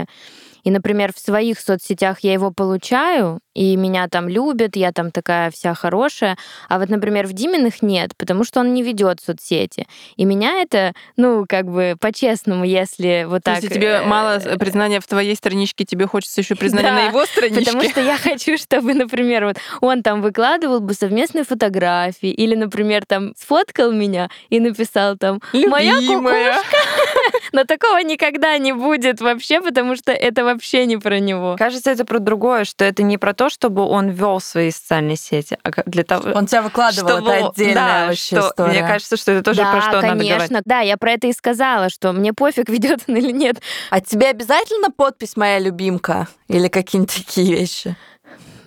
[0.63, 5.51] и, например, в своих соцсетях я его получаю, и меня там любят, я там такая
[5.51, 6.37] вся хорошая.
[6.69, 9.87] А вот, например, в Диминых нет, потому что он не ведет соцсети.
[10.15, 13.61] И меня это, ну, как бы по-честному, если вот так...
[13.61, 17.25] Если тебе э, мало признания в твоей страничке, тебе хочется еще признания да, на его
[17.25, 17.65] страничке.
[17.65, 23.05] Потому что я хочу, чтобы, например, вот он там выкладывал бы совместные фотографии, или, например,
[23.05, 26.77] там сфоткал меня и написал там «Моя кукушка».
[27.51, 31.55] Но такого никогда не будет вообще, потому что это вообще не про него.
[31.57, 35.57] Кажется, это про другое, что это не про то, чтобы он вел свои социальные сети,
[35.63, 38.71] а для того, он тебя выкладывал, чтобы, это отдельная да, вообще что, история.
[38.71, 40.15] Мне кажется, что это тоже да, про что конечно.
[40.15, 40.61] надо говорить.
[40.65, 43.61] Да, я про это и сказала, что мне пофиг, ведет он или нет.
[43.89, 47.95] А тебе обязательно подпись моя любимка или какие-нибудь такие вещи?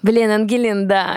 [0.04, 1.16] Блин, Ангелин, да.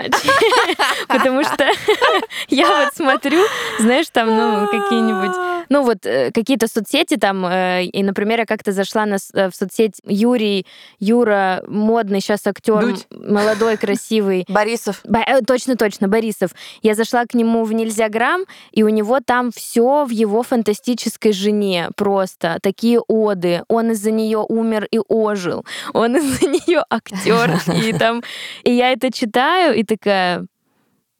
[1.08, 1.66] Потому что
[2.48, 3.44] я вот смотрю,
[3.78, 5.36] знаешь, там, ну, какие-нибудь,
[5.68, 9.54] ну, вот э, какие-то соцсети там, э, и, например, я как-то зашла на, э, в
[9.54, 10.64] соцсеть Юрий,
[11.00, 14.46] Юра, модный сейчас актер, молодой, красивый.
[14.48, 15.02] Борисов.
[15.46, 16.52] Точно, точно, Борисов.
[16.80, 21.32] Я зашла к нему в Нельзя грамм, и у него там все в его фантастической
[21.32, 22.56] жене просто.
[22.62, 23.64] Такие оды.
[23.68, 25.66] Он из-за нее умер и ожил.
[25.92, 27.60] Он из-за нее актер.
[27.84, 28.22] И там...
[28.64, 30.46] И я это читаю и такая,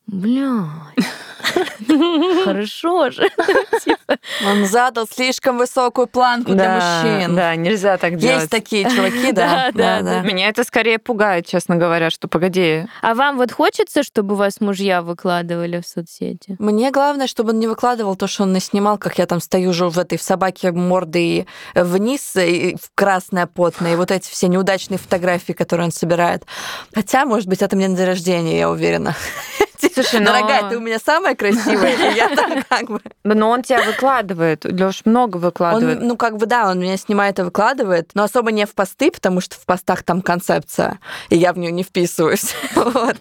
[0.07, 0.94] блядь,
[2.44, 3.29] Хорошо же.
[3.85, 4.18] Типа.
[4.46, 7.37] Он задал слишком высокую планку для мужчин.
[7.37, 8.40] Да, нельзя так делать.
[8.40, 9.70] Есть такие чуваки, да.
[9.72, 10.20] Да, да.
[10.20, 12.87] Меня это скорее пугает, честно говоря, что погоди.
[13.03, 16.57] А вам вот хочется, чтобы вас мужья выкладывали в соцсети?
[16.59, 19.88] Мне главное, чтобы он не выкладывал то, что он наснимал, как я там стою уже
[19.88, 24.98] в этой в собаке мордой вниз, и в красное потное, и вот эти все неудачные
[24.98, 26.44] фотографии, которые он собирает.
[26.94, 29.14] Хотя, может быть, это мне на день рождения, я уверена.
[29.94, 33.00] Слушай, дорогая, ты у меня самая красивая, и я там как бы...
[33.24, 36.00] Но он тебя выкладывает, Лёш много выкладывает.
[36.00, 39.10] Он, ну, как бы, да, он меня снимает и выкладывает, но особо не в посты,
[39.10, 42.54] потому что в постах там концепция, и я в нее не вписываюсь.
[42.74, 43.16] вот.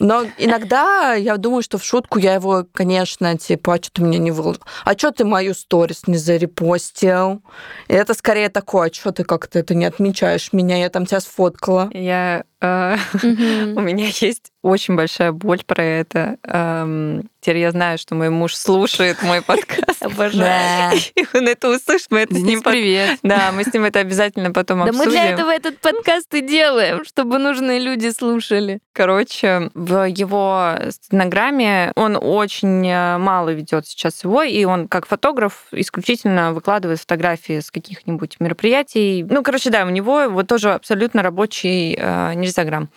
[0.00, 4.18] Но иногда я думаю, что в шутку я его, конечно, типа, а что ты меня
[4.18, 4.62] не выложил?
[4.84, 7.42] А что ты мою сторис не зарепостил?
[7.88, 11.20] И это скорее такое, а что ты как-то это не отмечаешь меня, я там тебя
[11.20, 11.90] сфоткала.
[11.92, 16.38] Я э, у меня есть очень большая боль про это.
[16.42, 19.84] Эм, теперь я знаю, что мой муж слушает мой подкаст.
[20.02, 20.98] Обожаю.
[21.14, 22.62] И он это услышит, мы это с ним...
[22.62, 23.18] привет.
[23.22, 24.98] Да, мы с ним это обязательно потом обсудим.
[24.98, 28.80] Да мы для этого этот подкаст и делаем, чтобы нужные люди слушали.
[28.94, 35.66] Короче, в его стенограмме он очень э, мало ведет сейчас его, и он как фотограф
[35.72, 39.26] исключительно выкладывает фотографии с каких-нибудь мероприятий.
[39.28, 42.88] Ну, короче, да, у него вот тоже абсолютно рабочий э, Инстаграм.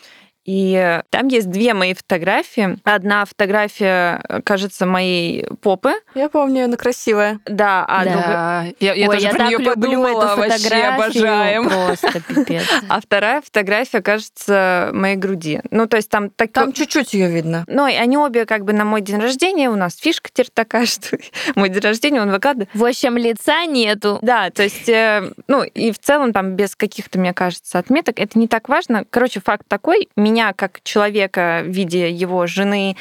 [0.48, 2.80] И там есть две мои фотографии.
[2.86, 5.92] Одна фотография, кажется, моей попы.
[6.16, 7.40] Я помню, она красивая.
[7.46, 8.12] Да, а Да.
[8.14, 8.74] другая...
[8.80, 10.94] Я, я Ой, тоже я про так нее люблю подумала, эту вообще фотографию.
[10.94, 11.70] обожаем.
[11.88, 12.64] Просто пипец.
[12.88, 15.60] А вторая фотография, кажется, моей груди.
[15.70, 16.54] Ну, то есть там так...
[16.54, 17.66] Там чуть-чуть ее видно.
[17.68, 19.70] Ну, и они обе как бы на мой день рождения.
[19.70, 21.18] У нас фишка теперь такая, что
[21.56, 22.70] мой день рождения, он выкладывает.
[22.74, 24.20] В общем, лица нету.
[24.22, 28.40] Да, то есть, э, ну, и в целом там без каких-то, мне кажется, отметок, это
[28.40, 29.04] не так важно.
[29.10, 32.96] Короче, факт такой, меня как человека в виде его жены,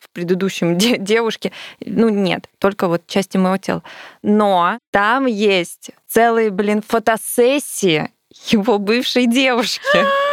[0.00, 3.82] в предыдущем де- девушке, ну, нет, только вот части моего тела.
[4.22, 8.10] Но там есть целые, блин, фотосессии
[8.46, 9.82] его бывшей девушки.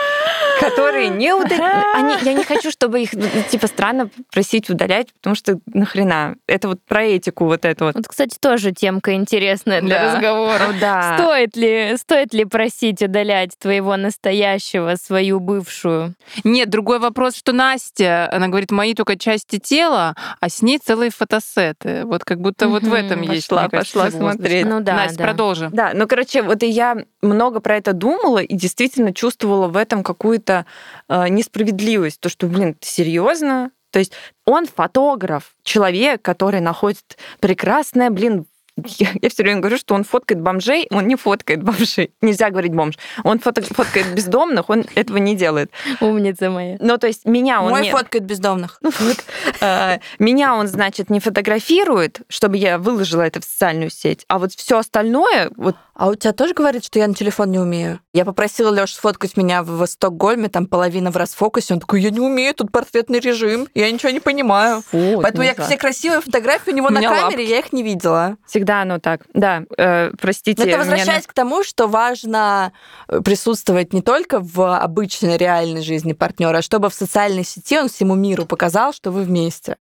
[0.70, 2.22] которые не удаляют.
[2.24, 6.36] Я не хочу, чтобы их, ну, типа, странно просить удалять, потому что нахрена?
[6.48, 7.96] Это вот про этику вот это вот.
[7.96, 10.16] Вот, кстати, тоже темка интересная для Да.
[10.16, 10.60] разговора.
[10.68, 11.18] Ну да.
[11.18, 16.14] Стоит ли, стоит ли просить удалять твоего настоящего, свою бывшую?
[16.44, 21.12] Нет, другой вопрос, что Настя, она говорит, мои только части тела, а с ней целые
[21.12, 22.06] фотосеты.
[22.06, 24.66] Вот как будто вот в этом есть, Пошла, пошла смотреть.
[24.66, 25.24] Ну да, Настя, да.
[25.24, 25.70] продолжи.
[25.72, 30.04] Да, ну, короче, вот и я много про это думала и действительно чувствовала в этом
[30.04, 30.59] какую-то
[31.08, 32.20] э, несправедливость.
[32.20, 33.72] То, что, блин, серьезно?
[33.92, 34.14] То есть
[34.46, 38.46] он фотограф, человек, который находит прекрасное, блин,
[38.88, 42.12] я, я все время говорю, что он фоткает бомжей, он не фоткает бомжей.
[42.22, 42.98] Нельзя говорить бомж.
[43.24, 45.72] Он фото- фоткает бездомных, он этого не делает.
[46.02, 46.78] Умница моя.
[46.80, 47.92] Ну, то есть меня он Мой не...
[47.92, 48.78] фоткает бездомных.
[48.82, 49.18] Ну вот.
[49.62, 54.54] Э, Меня он, значит, не фотографирует, чтобы я выложила это в социальную сеть, а вот
[54.54, 58.00] все остальное, вот А у тебя тоже говорит, что я на телефон не умею?
[58.14, 61.74] Я попросила Лёшу сфоткать меня в, в Стокгольме, там половина в расфокусе.
[61.74, 64.82] Он такой, я не умею, тут портретный режим, я ничего не понимаю.
[64.92, 68.38] вот, Поэтому я все красивые фотографии у него У на камере, я их не видела.
[68.48, 69.22] всегда оно так.
[69.34, 70.64] Да, э, простите.
[70.64, 72.72] Но это меня возвращаясь к тому, что важно
[73.08, 77.90] э, присутствовать не только в обычной реальной жизни партнера, а чтобы в социальной сети он
[77.90, 79.78] всему миру показал, что вы вместе.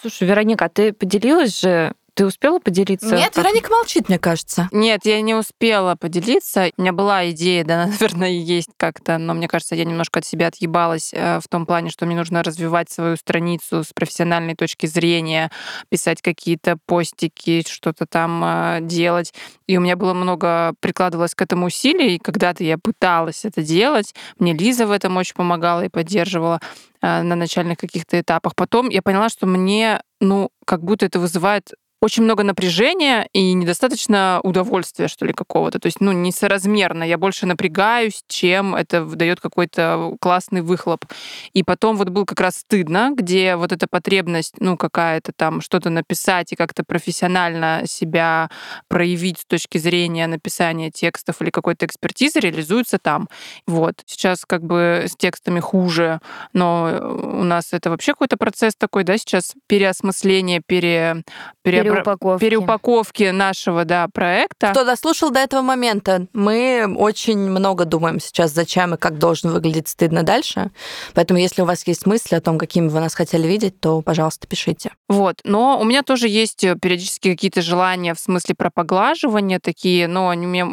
[0.00, 1.94] Слушай, Вероника, а ты поделилась же?
[2.20, 3.16] Ты успела поделиться?
[3.16, 4.68] Нет, как- Вероника молчит, мне кажется.
[4.72, 6.70] Нет, я не успела поделиться.
[6.76, 10.48] У меня была идея, да, наверное, есть как-то, но мне кажется, я немножко от себя
[10.48, 15.50] отъебалась э, в том плане, что мне нужно развивать свою страницу с профессиональной точки зрения,
[15.88, 19.32] писать какие-то постики, что-то там э, делать.
[19.66, 24.14] И у меня было много, прикладывалось к этому усилий, и когда-то я пыталась это делать.
[24.38, 26.60] Мне Лиза в этом очень помогала и поддерживала
[27.00, 28.54] э, на начальных каких-то этапах.
[28.54, 34.40] Потом я поняла, что мне, ну, как будто это вызывает очень много напряжения и недостаточно
[34.42, 35.78] удовольствия, что ли, какого-то.
[35.78, 37.04] То есть, ну, несоразмерно.
[37.04, 41.04] Я больше напрягаюсь, чем это дает какой-то классный выхлоп.
[41.52, 45.90] И потом вот был как раз стыдно, где вот эта потребность, ну, какая-то там что-то
[45.90, 48.48] написать и как-то профессионально себя
[48.88, 53.28] проявить с точки зрения написания текстов или какой-то экспертизы реализуется там.
[53.66, 53.96] Вот.
[54.06, 56.20] Сейчас как бы с текстами хуже,
[56.54, 56.98] но
[57.40, 61.24] у нас это вообще какой-то процесс такой, да, сейчас переосмысление, пере,
[61.62, 62.44] переобра- Переупаковки.
[62.44, 64.70] переупаковки нашего, да, проекта.
[64.70, 69.88] Кто дослушал до этого момента, мы очень много думаем сейчас, зачем и как должен выглядеть
[69.88, 70.70] стыдно дальше.
[71.14, 74.46] Поэтому, если у вас есть мысли о том, какими вы нас хотели видеть, то, пожалуйста,
[74.46, 74.92] пишите.
[75.08, 75.40] Вот.
[75.44, 80.28] Но у меня тоже есть э, периодически какие-то желания в смысле про поглаживание такие, но
[80.28, 80.64] они у меня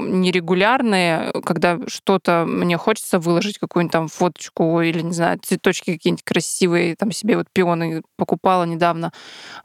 [0.48, 6.96] нерегулярные, когда что-то мне хочется выложить, какую-нибудь там фоточку или, не знаю, цветочки какие-нибудь красивые,
[6.96, 9.12] там себе вот пионы покупала недавно,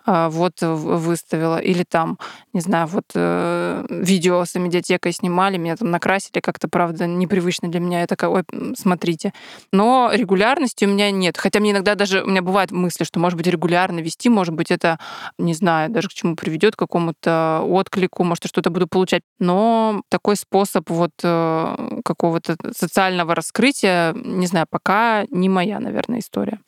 [0.05, 0.99] а, вот в-
[1.43, 1.59] выставила.
[1.59, 2.19] Или там,
[2.53, 7.81] не знаю, вот э, видео с медиатекой снимали, меня там накрасили как-то, правда, непривычно для
[7.81, 8.01] меня.
[8.01, 8.43] Я такая, ой,
[8.77, 9.33] смотрите.
[9.73, 11.37] Но регулярности у меня нет.
[11.37, 14.71] Хотя мне иногда даже, у меня бывают мысли, что, может быть, регулярно вести, может быть,
[14.71, 14.99] это,
[15.39, 19.23] не знаю, даже к чему приведет, к какому-то отклику, может, что-то буду получать.
[19.39, 26.59] Но такой способ вот э, какого-то социального раскрытия, не знаю, пока не моя, наверное, история.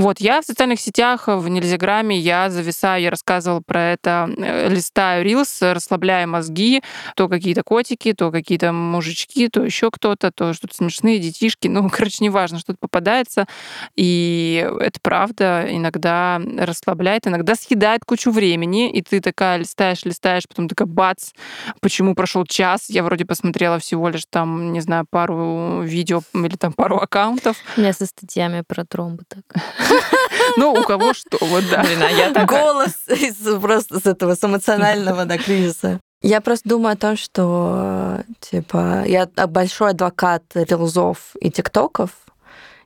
[0.00, 5.22] Вот, я в социальных сетях, в Нельзяграме, я зависаю, я рассказывала про это, э, листаю
[5.22, 6.82] рилс, расслабляю мозги,
[7.16, 12.24] то какие-то котики, то какие-то мужички, то еще кто-то, то что-то смешные детишки, ну, короче,
[12.24, 13.46] неважно, что-то попадается,
[13.94, 20.66] и это правда иногда расслабляет, иногда съедает кучу времени, и ты такая листаешь, листаешь, потом
[20.66, 21.32] такая бац,
[21.82, 26.72] почему прошел час, я вроде посмотрела всего лишь там, не знаю, пару видео или там
[26.72, 29.44] пару аккаунтов, У меня со статьями про тромбы так.
[30.56, 31.82] ну, у кого что, вот да.
[31.82, 32.46] Блин, а я такая...
[32.46, 36.00] Голос из, просто с этого с эмоционального да, кризиса.
[36.22, 42.10] Я просто думаю о том, что типа я большой адвокат рилзов и тиктоков.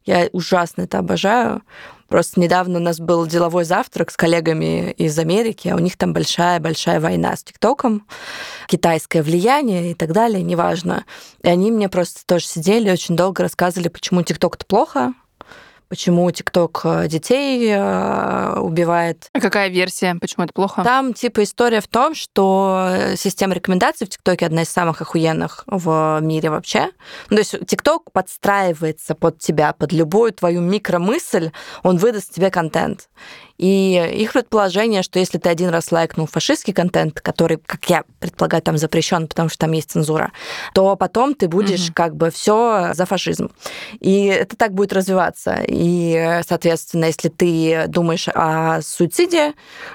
[0.05, 1.63] Я ужасно это обожаю.
[2.09, 6.13] Просто недавно у нас был деловой завтрак с коллегами из Америки, а у них там
[6.13, 8.07] большая-большая война с ТикТоком,
[8.69, 11.07] китайское влияние и так далее, неважно.
[11.43, 15.15] И они мне просто тоже сидели, очень долго рассказывали, почему ТикТок-то плохо,
[15.89, 19.29] почему ТикТок э, детей э, убивает.
[19.33, 20.17] А какая версия?
[20.21, 20.83] Почему это плохо?
[20.83, 25.65] Там типа история в том, что э, система рекомендаций в ТикТоке одна из самых охуенных
[25.67, 26.91] в мире вообще.
[27.31, 31.51] Ну, то есть ТикТок подстраивается под тебя, под любую твою микромысль,
[31.83, 33.09] он выдаст тебе контент.
[33.59, 38.63] И их предположение, что если ты один раз лайкнул фашистский контент, который, как я предполагаю,
[38.63, 40.33] там запрещен, потому что там есть цензура,
[40.75, 41.95] то потом ты будешь угу.
[41.95, 43.53] как бы все за фашизм.
[44.01, 45.61] И это так будет развиваться.
[45.67, 49.55] И, соответственно, если ты думаешь о суициде,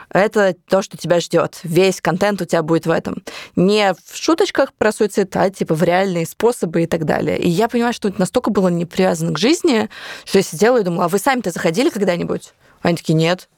[0.10, 1.60] это то, что тебя ждет.
[1.64, 3.24] Весь контент у тебя будет в этом.
[3.56, 7.38] Не в шуточках про суицид, а типа в реальные способы и так далее.
[7.38, 9.90] И я понимаю, что это настолько было не привязано к жизни,
[10.24, 12.54] что я сидела и думала, а вы сами-то заходили когда-нибудь?
[12.82, 13.50] Они такие, нет.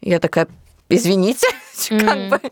[0.00, 0.48] Я такая,
[0.88, 2.30] извините, mm-hmm.
[2.30, 2.50] как бы,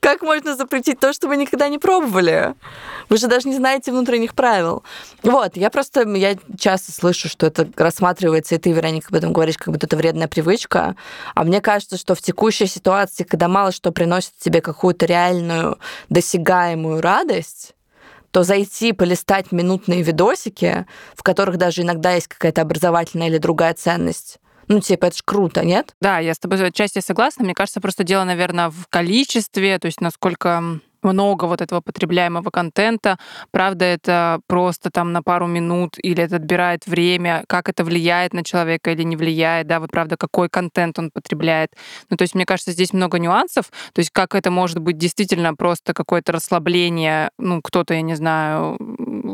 [0.00, 2.54] как можно запретить то, что вы никогда не пробовали?
[3.08, 4.82] Вы же даже не знаете внутренних правил.
[5.22, 9.58] Вот, я просто, я часто слышу, что это рассматривается, и ты, Вероника, об этом говоришь,
[9.58, 10.96] как будто это вредная привычка.
[11.34, 17.00] А мне кажется, что в текущей ситуации, когда мало что приносит тебе какую-то реальную досягаемую
[17.00, 17.74] радость,
[18.30, 24.40] то зайти, полистать минутные видосики, в которых даже иногда есть какая-то образовательная или другая ценность,
[24.68, 25.94] ну, типа, это ж круто, нет?
[26.00, 27.44] Да, я с тобой отчасти согласна.
[27.44, 33.18] Мне кажется, просто дело, наверное, в количестве, то есть насколько много вот этого потребляемого контента.
[33.50, 38.42] Правда, это просто там на пару минут или это отбирает время, как это влияет на
[38.42, 41.72] человека или не влияет, да, вот правда, какой контент он потребляет.
[42.10, 43.70] Ну, то есть, мне кажется, здесь много нюансов.
[43.92, 48.78] То есть, как это может быть действительно просто какое-то расслабление, ну, кто-то, я не знаю,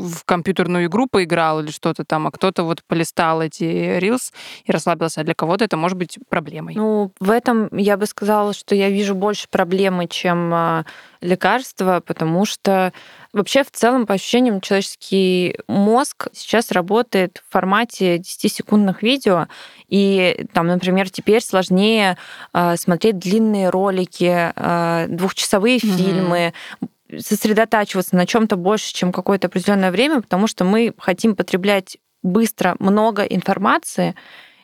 [0.01, 4.33] в компьютерную игру поиграл или что-то там, а кто-то вот полистал эти рилс
[4.65, 5.21] и расслабился.
[5.21, 6.75] А для кого-то это может быть проблемой.
[6.75, 10.85] Ну, в этом я бы сказала, что я вижу больше проблемы, чем а,
[11.21, 12.93] лекарства, потому что
[13.33, 19.49] вообще в целом, по ощущениям, человеческий мозг сейчас работает в формате 10-секундных видео,
[19.89, 22.17] и там, например, теперь сложнее
[22.53, 25.97] э, смотреть длинные ролики, э, двухчасовые mm-hmm.
[25.97, 26.55] фильмы,
[27.19, 33.23] сосредотачиваться на чем-то больше, чем какое-то определенное время, потому что мы хотим потреблять быстро много
[33.23, 34.15] информации,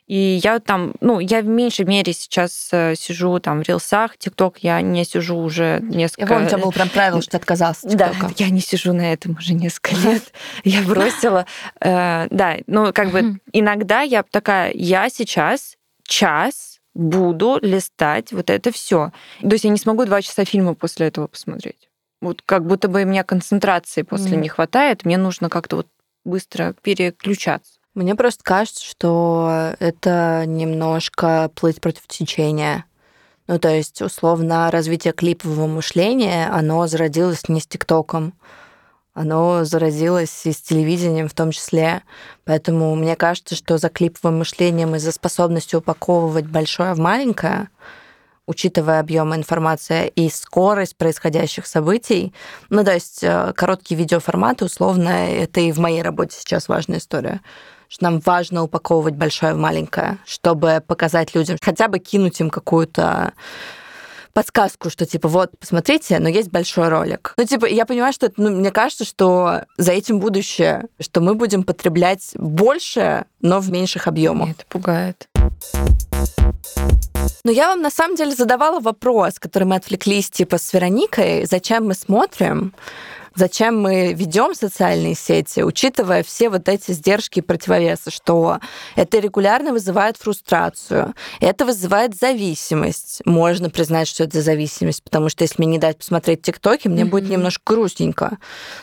[0.06, 4.58] и я там, ну, я в меньшей мере сейчас э, сижу там в рилсах, ТикТок
[4.58, 6.22] я не сижу уже несколько...
[6.22, 9.12] Я помню, у тебя был прям правило, что ты отказался Да, я не сижу на
[9.12, 10.32] этом уже несколько лет.
[10.64, 11.44] Я бросила.
[11.80, 15.76] Э, да, ну, как бы иногда я такая, я сейчас
[16.06, 19.10] час буду листать вот это все.
[19.40, 21.88] То есть я не смогу два часа фильма после этого посмотреть.
[22.20, 25.86] Вот как будто бы у меня концентрации после не хватает, мне нужно как-то вот
[26.24, 27.78] быстро переключаться.
[27.94, 32.84] Мне просто кажется, что это немножко плыть против течения.
[33.46, 38.34] Ну, то есть, условно, развитие клипового мышления, оно зародилось не с ТикТоком,
[39.14, 42.02] оно заразилось и с телевидением в том числе.
[42.44, 47.68] Поэтому мне кажется, что за клиповым мышлением и за способностью упаковывать большое в маленькое,
[48.46, 52.32] учитывая объем информации и скорость происходящих событий.
[52.70, 57.40] Ну, то есть э, короткие видеоформаты, условно, это и в моей работе сейчас важная история
[57.88, 63.32] что нам важно упаковывать большое в маленькое, чтобы показать людям, хотя бы кинуть им какую-то
[64.36, 67.32] подсказку, что типа вот, посмотрите, но есть большой ролик.
[67.38, 71.62] Ну, типа, я понимаю, что ну, мне кажется, что за этим будущее, что мы будем
[71.62, 74.50] потреблять больше, но в меньших объемах.
[74.50, 75.26] это пугает.
[77.46, 81.86] Но я вам на самом деле задавала вопрос, который мы отвлеклись типа с Вероникой, зачем
[81.86, 82.72] мы смотрим,
[83.36, 88.58] зачем мы ведем социальные сети, учитывая все вот эти сдержки и противовесы, что
[88.96, 93.22] это регулярно вызывает фрустрацию, это вызывает зависимость.
[93.24, 97.06] Можно признать, что это зависимость, потому что если мне не дать посмотреть ТикТоки, мне mm-hmm.
[97.06, 98.38] будет немножко грустненько.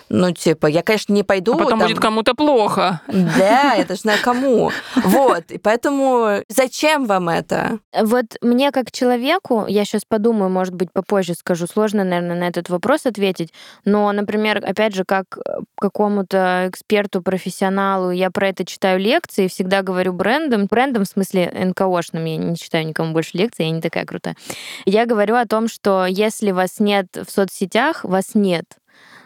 [0.10, 1.56] Ну, типа, я, конечно, не пойду...
[1.56, 1.88] А потом там...
[1.88, 3.02] будет кому-то плохо.
[3.08, 4.72] Да, я даже знаю кому.
[4.96, 7.80] Вот, и поэтому зачем вам это?
[8.00, 12.70] Вот мне как человеку, я сейчас подумаю, может быть, попозже скажу, сложно, наверное, на этот
[12.70, 13.52] вопрос ответить,
[13.86, 19.48] но, например, например, опять же, как э, какому-то эксперту, профессионалу, я про это читаю лекции,
[19.48, 23.82] всегда говорю брендом, брендом в смысле НКОшным, я не читаю никому больше лекций, я не
[23.82, 24.36] такая крутая.
[24.86, 28.66] Я говорю о том, что если вас нет в соцсетях, вас нет.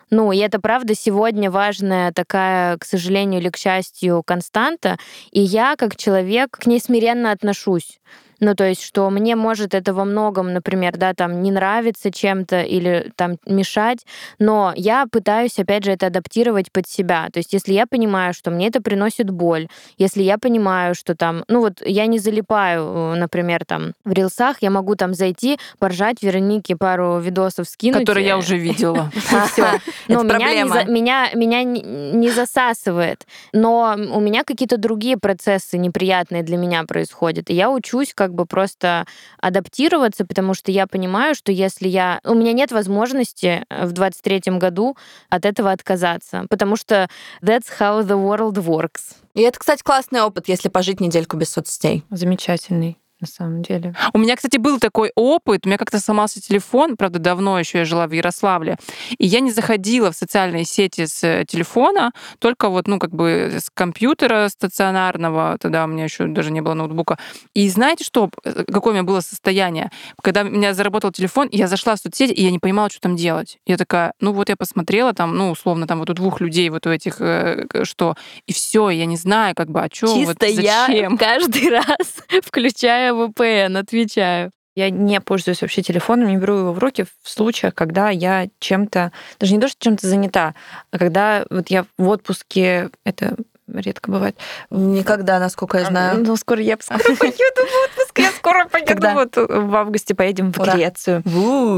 [0.10, 4.98] Ну, и это правда сегодня важная такая, к сожалению или к счастью, константа.
[5.32, 8.00] И я, как человек, к ней смиренно отношусь.
[8.40, 12.62] Ну, то есть, что мне может это во многом, например, да, там не нравится чем-то
[12.62, 14.06] или там мешать,
[14.40, 17.28] но я пытаюсь, опять же, это адаптировать под себя.
[17.32, 19.68] То есть, если я понимаю, что мне это приносит боль,
[19.98, 24.58] если я понимаю, что там, ну вот я не залипаю, э, например, там в рилсах,
[24.62, 28.02] я могу там зайти, поржать Веронике пару видосов скинуть.
[28.02, 29.12] Которые я уже видела.
[30.08, 33.26] Но меня меня не засасывает.
[33.54, 37.50] Но у меня какие-то другие процессы неприятные для меня происходят.
[37.50, 39.06] И я учусь как бы просто
[39.40, 42.20] адаптироваться, потому что я понимаю, что если я...
[42.24, 44.98] У меня нет возможности э, в 23-м году
[45.30, 47.10] от этого отказаться, потому что
[47.42, 49.16] that's how the world works.
[49.34, 52.04] И это, кстати, классный опыт, если пожить недельку без соцсетей.
[52.10, 53.96] Замечательный на самом деле.
[54.14, 55.66] У меня, кстати, был такой опыт.
[55.66, 58.78] У меня как-то сломался телефон, правда, давно еще я жила в Ярославле,
[59.18, 63.58] и я не заходила в социальные сети с э, телефона, только вот, ну, как бы
[63.60, 67.18] с компьютера стационарного, тогда у меня еще даже не было ноутбука.
[67.54, 69.92] И знаете что, э, какое у меня было состояние?
[70.22, 73.16] Когда у меня заработал телефон, я зашла в соцсети, и я не понимала, что там
[73.16, 73.60] делать.
[73.66, 76.86] Я такая, ну вот я посмотрела там, ну, условно, там вот у двух людей вот
[76.86, 78.16] у этих, э, что,
[78.46, 81.14] и все, я не знаю, как бы, а что, вот зачем?
[81.14, 84.52] я каждый раз включаю включая VPN, отвечаю.
[84.76, 89.12] Я не пользуюсь вообще телефоном, не беру его в руки в случаях, когда я чем-то,
[89.40, 90.54] даже не то, что чем-то занята,
[90.92, 93.36] а когда вот я в отпуске, это
[93.68, 94.38] редко бывает.
[94.70, 96.24] Никогда, насколько я знаю.
[96.24, 98.07] Ну, скоро я поеду в отпуск, я
[98.48, 98.88] скоро поеду.
[98.88, 99.14] Когда?
[99.14, 101.24] Вот в августе поедем в Грецию.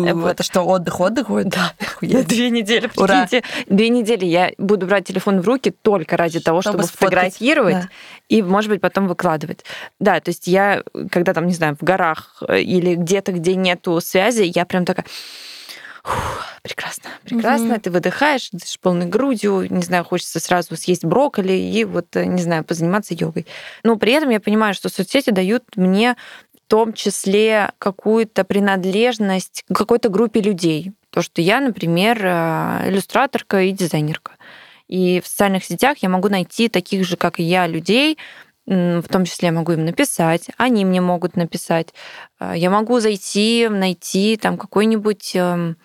[0.05, 1.28] Это что, отдых, отдых?
[1.45, 1.74] Да.
[2.01, 3.43] Две недели, прикиньте.
[3.67, 7.86] Две недели я буду брать телефон в руки только ради того, чтобы сфотографировать
[8.28, 9.65] и, может быть, потом выкладывать.
[9.99, 13.99] Да, то есть я, когда там, не знаю, в горах э, или где-то, где нету
[14.01, 15.05] связи, я прям такая
[16.61, 17.74] прекрасно, прекрасно.
[17.74, 17.82] Угу.
[17.82, 22.41] Ты выдыхаешь, дышишь полной грудью, не знаю, хочется сразу съесть брокколи и вот, э, не
[22.41, 23.45] знаю, позаниматься йогой.
[23.84, 26.15] Но при этом я понимаю, что соцсети дают мне
[26.70, 30.93] том числе какую-то принадлежность к какой-то группе людей.
[31.09, 34.34] То, что я, например, э, иллюстраторка и дизайнерка.
[34.88, 38.17] И в социальных сетях я могу найти таких же, как и я, людей,
[38.65, 41.89] в том числе я могу им написать, они мне могут написать.
[42.39, 45.76] Э, я могу зайти, найти там какой-нибудь эм,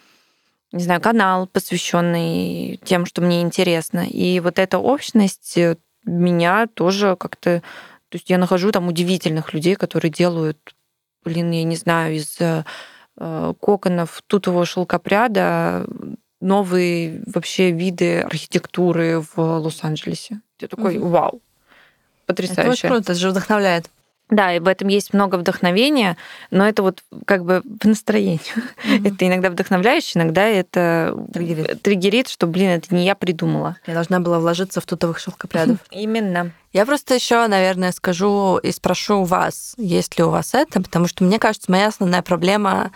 [0.75, 4.07] не знаю, канал, посвященный тем, что мне интересно.
[4.07, 7.63] И вот эта общность э, меня тоже как-то...
[8.09, 10.59] То есть я нахожу там удивительных людей, которые делают,
[11.25, 12.65] блин, я не знаю, из э,
[13.17, 15.87] коконов тутового шелкопряда
[16.41, 20.41] новые вообще виды архитектуры в Лос-Анджелесе.
[20.61, 21.41] Я такой, вау,
[22.27, 22.61] потрясающе.
[22.61, 23.91] Это очень круто, это же вдохновляет.
[24.31, 26.17] Да, и в этом есть много вдохновения,
[26.51, 28.41] но это вот как бы в настроении.
[28.41, 29.15] Mm-hmm.
[29.15, 31.83] Это иногда вдохновляюще, иногда это триггерит.
[31.83, 33.77] триггерит, что, блин, это не я придумала.
[33.87, 35.77] Я должна была вложиться в тутовых шелкопрядов.
[35.91, 36.53] Именно.
[36.73, 41.23] Я просто еще, наверное, скажу и спрошу вас, есть ли у вас это, потому что
[41.23, 42.91] мне кажется, моя основная проблема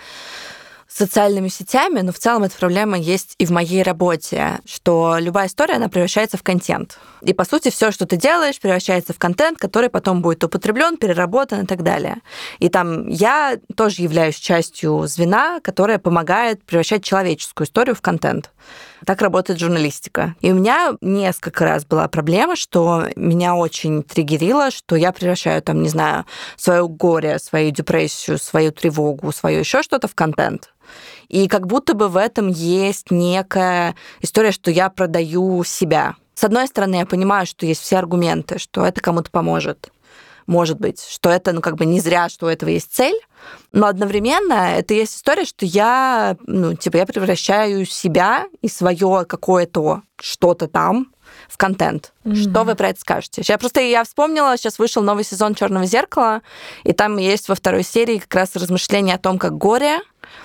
[0.98, 5.74] социальными сетями, но в целом эта проблема есть и в моей работе, что любая история,
[5.74, 6.98] она превращается в контент.
[7.22, 11.62] И, по сути, все, что ты делаешь, превращается в контент, который потом будет употреблен, переработан
[11.62, 12.16] и так далее.
[12.58, 18.50] И там я тоже являюсь частью звена, которая помогает превращать человеческую историю в контент.
[19.06, 20.34] Так работает журналистика.
[20.40, 25.82] И у меня несколько раз была проблема, что меня очень триггерило, что я превращаю там,
[25.82, 26.24] не знаю,
[26.56, 30.70] свое горе, свою депрессию, свою тревогу, свое еще что-то в контент.
[31.28, 36.14] И как будто бы в этом есть некая история, что я продаю себя.
[36.34, 39.90] С одной стороны, я понимаю, что есть все аргументы, что это кому-то поможет.
[40.46, 43.20] Может быть, что это, ну, как бы не зря, что у этого есть цель,
[43.72, 50.02] но одновременно это есть история, что я, ну, типа, я превращаю себя и свое какое-то
[50.18, 51.12] что-то там
[51.48, 52.12] в контент.
[52.24, 52.50] Mm-hmm.
[52.50, 53.42] Что вы про это скажете?
[53.44, 56.40] Я просто я вспомнила, сейчас вышел новый сезон Черного зеркала,
[56.84, 59.98] и там есть во второй серии как раз размышления о том, как горе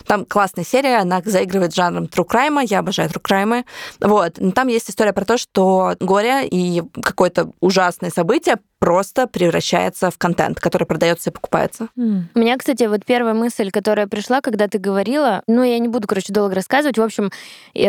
[0.05, 3.65] там классная серия, она заигрывает жанром true crime, я обожаю true crime.
[3.99, 4.39] Вот.
[4.53, 10.59] Там есть история про то, что горе и какое-то ужасное событие просто превращается в контент,
[10.59, 11.87] который продается и покупается.
[11.97, 12.23] Mm.
[12.35, 16.05] У меня, кстати, вот первая мысль, которая пришла, когда ты говорила, ну, я не буду,
[16.05, 16.97] короче, долго рассказывать.
[16.97, 17.31] В общем,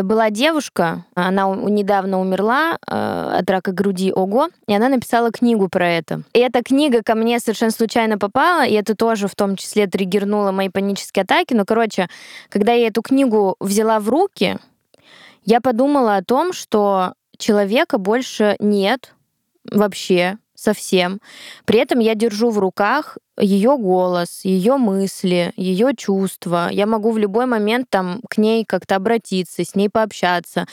[0.04, 5.90] была девушка, она недавно умерла э, от рака груди, ого, и она написала книгу про
[5.90, 6.22] это.
[6.32, 10.52] И эта книга ко мне совершенно случайно попала, и это тоже в том числе триггернуло
[10.52, 11.54] мои панические атаки.
[11.54, 12.06] Но, короче,
[12.50, 14.58] когда я эту книгу взяла в руки,
[15.44, 19.12] я подумала о том, что человека больше нет
[19.68, 21.20] вообще совсем.
[21.64, 26.68] При этом я держу в руках ее голос, ее мысли, ее чувства.
[26.70, 30.66] Я могу в любой момент там к ней как-то обратиться, с ней пообщаться.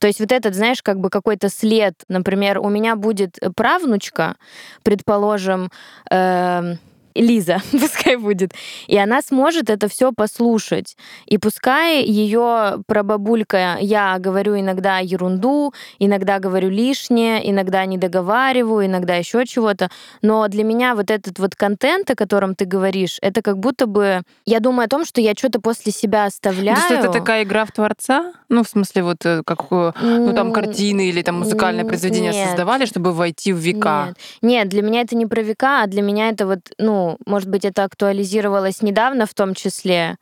[0.00, 1.94] То есть вот этот, знаешь, как бы какой-то след.
[2.08, 4.36] Например, у меня будет правнучка,
[4.82, 5.70] предположим,
[6.10, 6.74] э
[7.20, 8.52] Лиза, пускай будет.
[8.86, 10.96] И она сможет это все послушать.
[11.26, 19.16] И пускай ее прабабулька, я говорю иногда ерунду, иногда говорю лишнее, иногда не договариваю, иногда
[19.16, 19.90] еще чего-то.
[20.22, 24.22] Но для меня вот этот вот контент, о котором ты говоришь, это как будто бы...
[24.46, 26.76] Я думаю о том, что я что-то после себя оставляю.
[26.76, 28.32] То есть это такая игра в творца?
[28.48, 32.48] Ну, в смысле, вот э, как ну, там картины или там музыкальное произведение Нет.
[32.48, 34.14] создавали, чтобы войти в века?
[34.42, 34.58] Нет.
[34.58, 37.64] Нет, для меня это не про века, а для меня это вот, ну, может быть,
[37.64, 40.16] это актуализировалось недавно в том числе.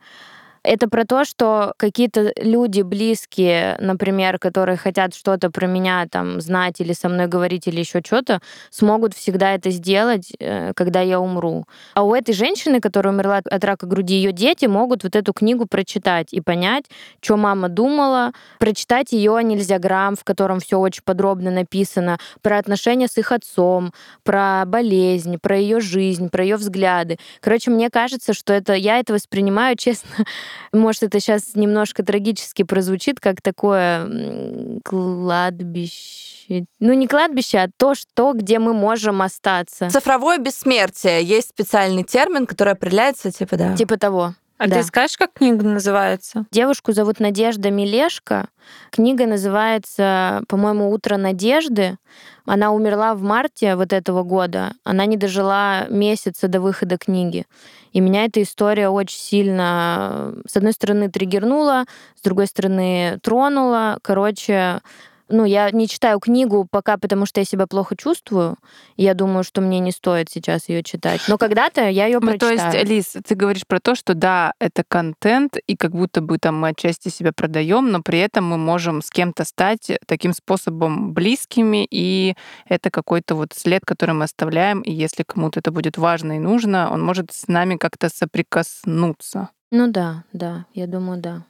[0.67, 6.81] Это про то, что какие-то люди близкие, например, которые хотят что-то про меня там знать
[6.81, 11.63] или со мной говорить или еще что-то, смогут всегда это сделать, э, когда я умру.
[11.93, 15.67] А у этой женщины, которая умерла от рака груди, ее дети могут вот эту книгу
[15.67, 16.83] прочитать и понять,
[17.21, 23.17] что мама думала, прочитать ее нельзяграмм, в котором все очень подробно написано, про отношения с
[23.17, 23.93] их отцом,
[24.23, 27.17] про болезнь, про ее жизнь, про ее взгляды.
[27.39, 30.25] Короче, мне кажется, что это я это воспринимаю, честно,
[30.73, 36.65] может, это сейчас немножко трагически прозвучит, как такое кладбище.
[36.79, 39.89] Ну, не кладбище, а то, что, где мы можем остаться.
[39.89, 41.23] Цифровое бессмертие.
[41.23, 43.75] Есть специальный термин, который определяется, типа, да.
[43.75, 44.33] Типа того.
[44.57, 44.77] А Да.
[44.77, 46.45] ты скажешь, как книга называется?
[46.51, 48.47] Девушку зовут Надежда Милешко.
[48.91, 51.97] Книга называется, по-моему, «Утро надежды».
[52.45, 54.73] Она умерла в марте вот этого года.
[54.83, 57.45] Она не дожила месяца до выхода книги.
[57.93, 61.85] И меня эта история очень сильно, с одной стороны, триггернула,
[62.15, 63.99] с другой стороны, тронула.
[64.01, 64.79] Короче,
[65.29, 68.57] ну, я не читаю книгу пока, потому что я себя плохо чувствую.
[68.95, 71.21] Я думаю, что мне не стоит сейчас ее читать.
[71.27, 72.73] Но когда-то я ее Ну, то прочитаю.
[72.73, 76.59] есть, Лиз, ты говоришь про то, что да, это контент, и как будто бы там
[76.59, 81.87] мы отчасти себя продаем, но при этом мы можем с кем-то стать таким способом близкими,
[81.89, 82.35] и
[82.67, 86.91] это какой-то вот след, который мы оставляем, и если кому-то это будет важно и нужно,
[86.91, 89.49] он может с нами как-то соприкоснуться.
[89.71, 91.43] Ну да, да, я думаю, да.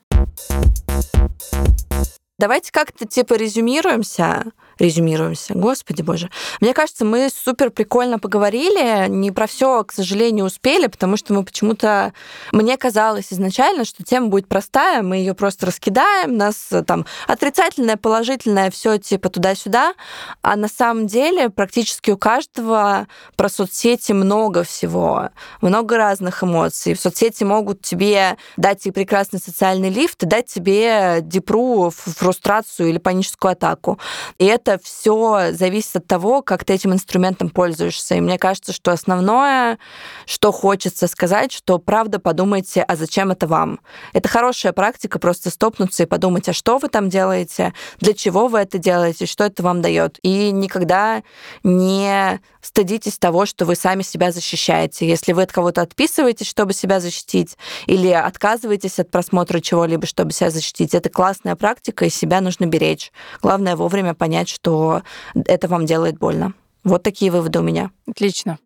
[2.40, 4.46] Давайте как-то типа резюмируемся.
[4.78, 6.30] Резюмируемся, господи боже.
[6.62, 9.08] Мне кажется, мы супер прикольно поговорили.
[9.10, 12.14] Не про все, к сожалению, успели, потому что мы почему-то...
[12.52, 17.98] Мне казалось изначально, что тема будет простая, мы ее просто раскидаем, нас э, там отрицательное,
[17.98, 19.96] положительное, все типа туда-сюда.
[20.44, 25.30] А на самом деле практически у каждого про соцсети много всего,
[25.62, 26.94] много разных эмоций.
[26.94, 31.92] В соцсети могут тебе дать и прекрасный социальный лифт, и дать тебе депру,
[32.28, 34.00] фрустрацию или паническую атаку.
[34.38, 38.16] И это все зависит от того, как ты этим инструментом пользуешься.
[38.16, 39.78] И мне кажется, что основное,
[40.26, 43.80] что хочется сказать, что правда подумайте, а зачем это вам.
[44.12, 48.60] Это хорошая практика, просто стопнуться и подумать, а что вы там делаете, для чего вы
[48.60, 50.20] это делаете, что это вам дает.
[50.22, 51.24] И никогда
[51.64, 55.08] не стыдитесь того, что вы сами себя защищаете.
[55.08, 60.50] Если вы от кого-то отписываетесь, чтобы себя защитить, или отказываетесь от просмотра чего-либо, чтобы себя
[60.50, 63.14] защитить, это классная практика, и себя нужно беречь.
[63.42, 65.04] Главное вовремя понять, что
[65.34, 66.54] это вам делает больно.
[66.84, 67.92] Вот такие выводы у меня.
[68.08, 68.60] Отлично.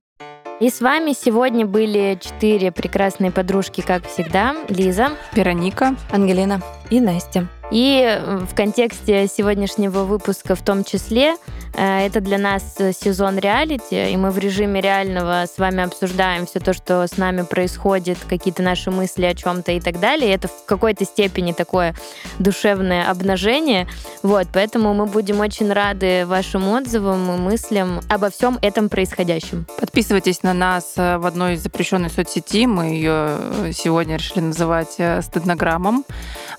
[0.59, 4.55] И с вами сегодня были четыре прекрасные подружки, как всегда.
[4.69, 5.11] Лиза.
[5.33, 5.95] Вероника.
[6.11, 6.61] Ангелина.
[6.91, 7.47] И Настя.
[7.71, 11.35] И э, в контексте сегодняшнего выпуска в том числе,
[11.73, 16.59] э, это для нас сезон реалити, и мы в режиме реального с вами обсуждаем все
[16.59, 20.29] то, что с нами происходит, какие-то наши мысли о чем-то и так далее.
[20.29, 21.95] И это в какой-то степени такое
[22.39, 23.87] душевное обнажение.
[24.21, 29.65] Вот, поэтому мы будем очень рады вашим отзывам и мыслям обо всем этом происходящем.
[29.79, 32.65] Подписывайтесь на нас э, в одной из запрещенной соцсети.
[32.65, 33.37] Мы ее
[33.71, 36.03] сегодня решили называть стыднограммом.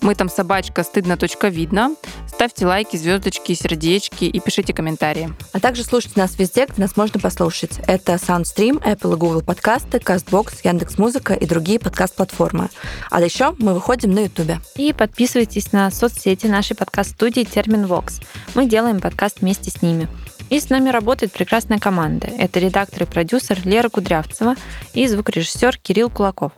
[0.00, 1.96] Мы там собачка стыдно.видно.
[2.28, 5.34] Ставьте лайки, звездочки, сердечки и пишите комментарии.
[5.52, 7.80] А также слушайте нас везде, где нас можно послушать.
[7.88, 12.68] Это SoundStream, Apple и Google подкасты, CastBox, Яндекс.Музыка и другие подкаст-платформы.
[13.10, 14.52] А еще мы выходим на YouTube.
[14.76, 18.20] И подписывайтесь на соцсети нашей подкаст-студии Термин Вокс.
[18.54, 20.06] Мы делаем подкаст вместе с ними.
[20.50, 22.28] И с нами работает прекрасная команда.
[22.38, 24.54] Это редактор и продюсер Лера Кудрявцева
[24.94, 26.52] и звукорежиссер Кирилл Кулаков.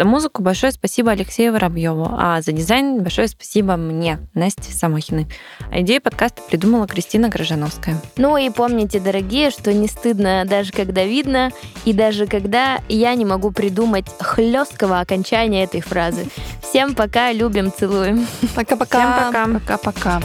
[0.00, 5.26] За музыку большое спасибо Алексею Воробьеву, а за дизайн большое спасибо мне, Насте Самохиной.
[5.70, 8.00] А идею подкаста придумала Кристина Грожановская.
[8.16, 11.50] Ну и помните, дорогие, что не стыдно даже когда видно,
[11.84, 16.28] и даже когда я не могу придумать хлесткого окончания этой фразы.
[16.62, 18.26] Всем пока, любим, целуем.
[18.56, 19.30] Пока-пока.
[19.32, 19.76] Всем пока.
[19.76, 20.22] Пока-пока.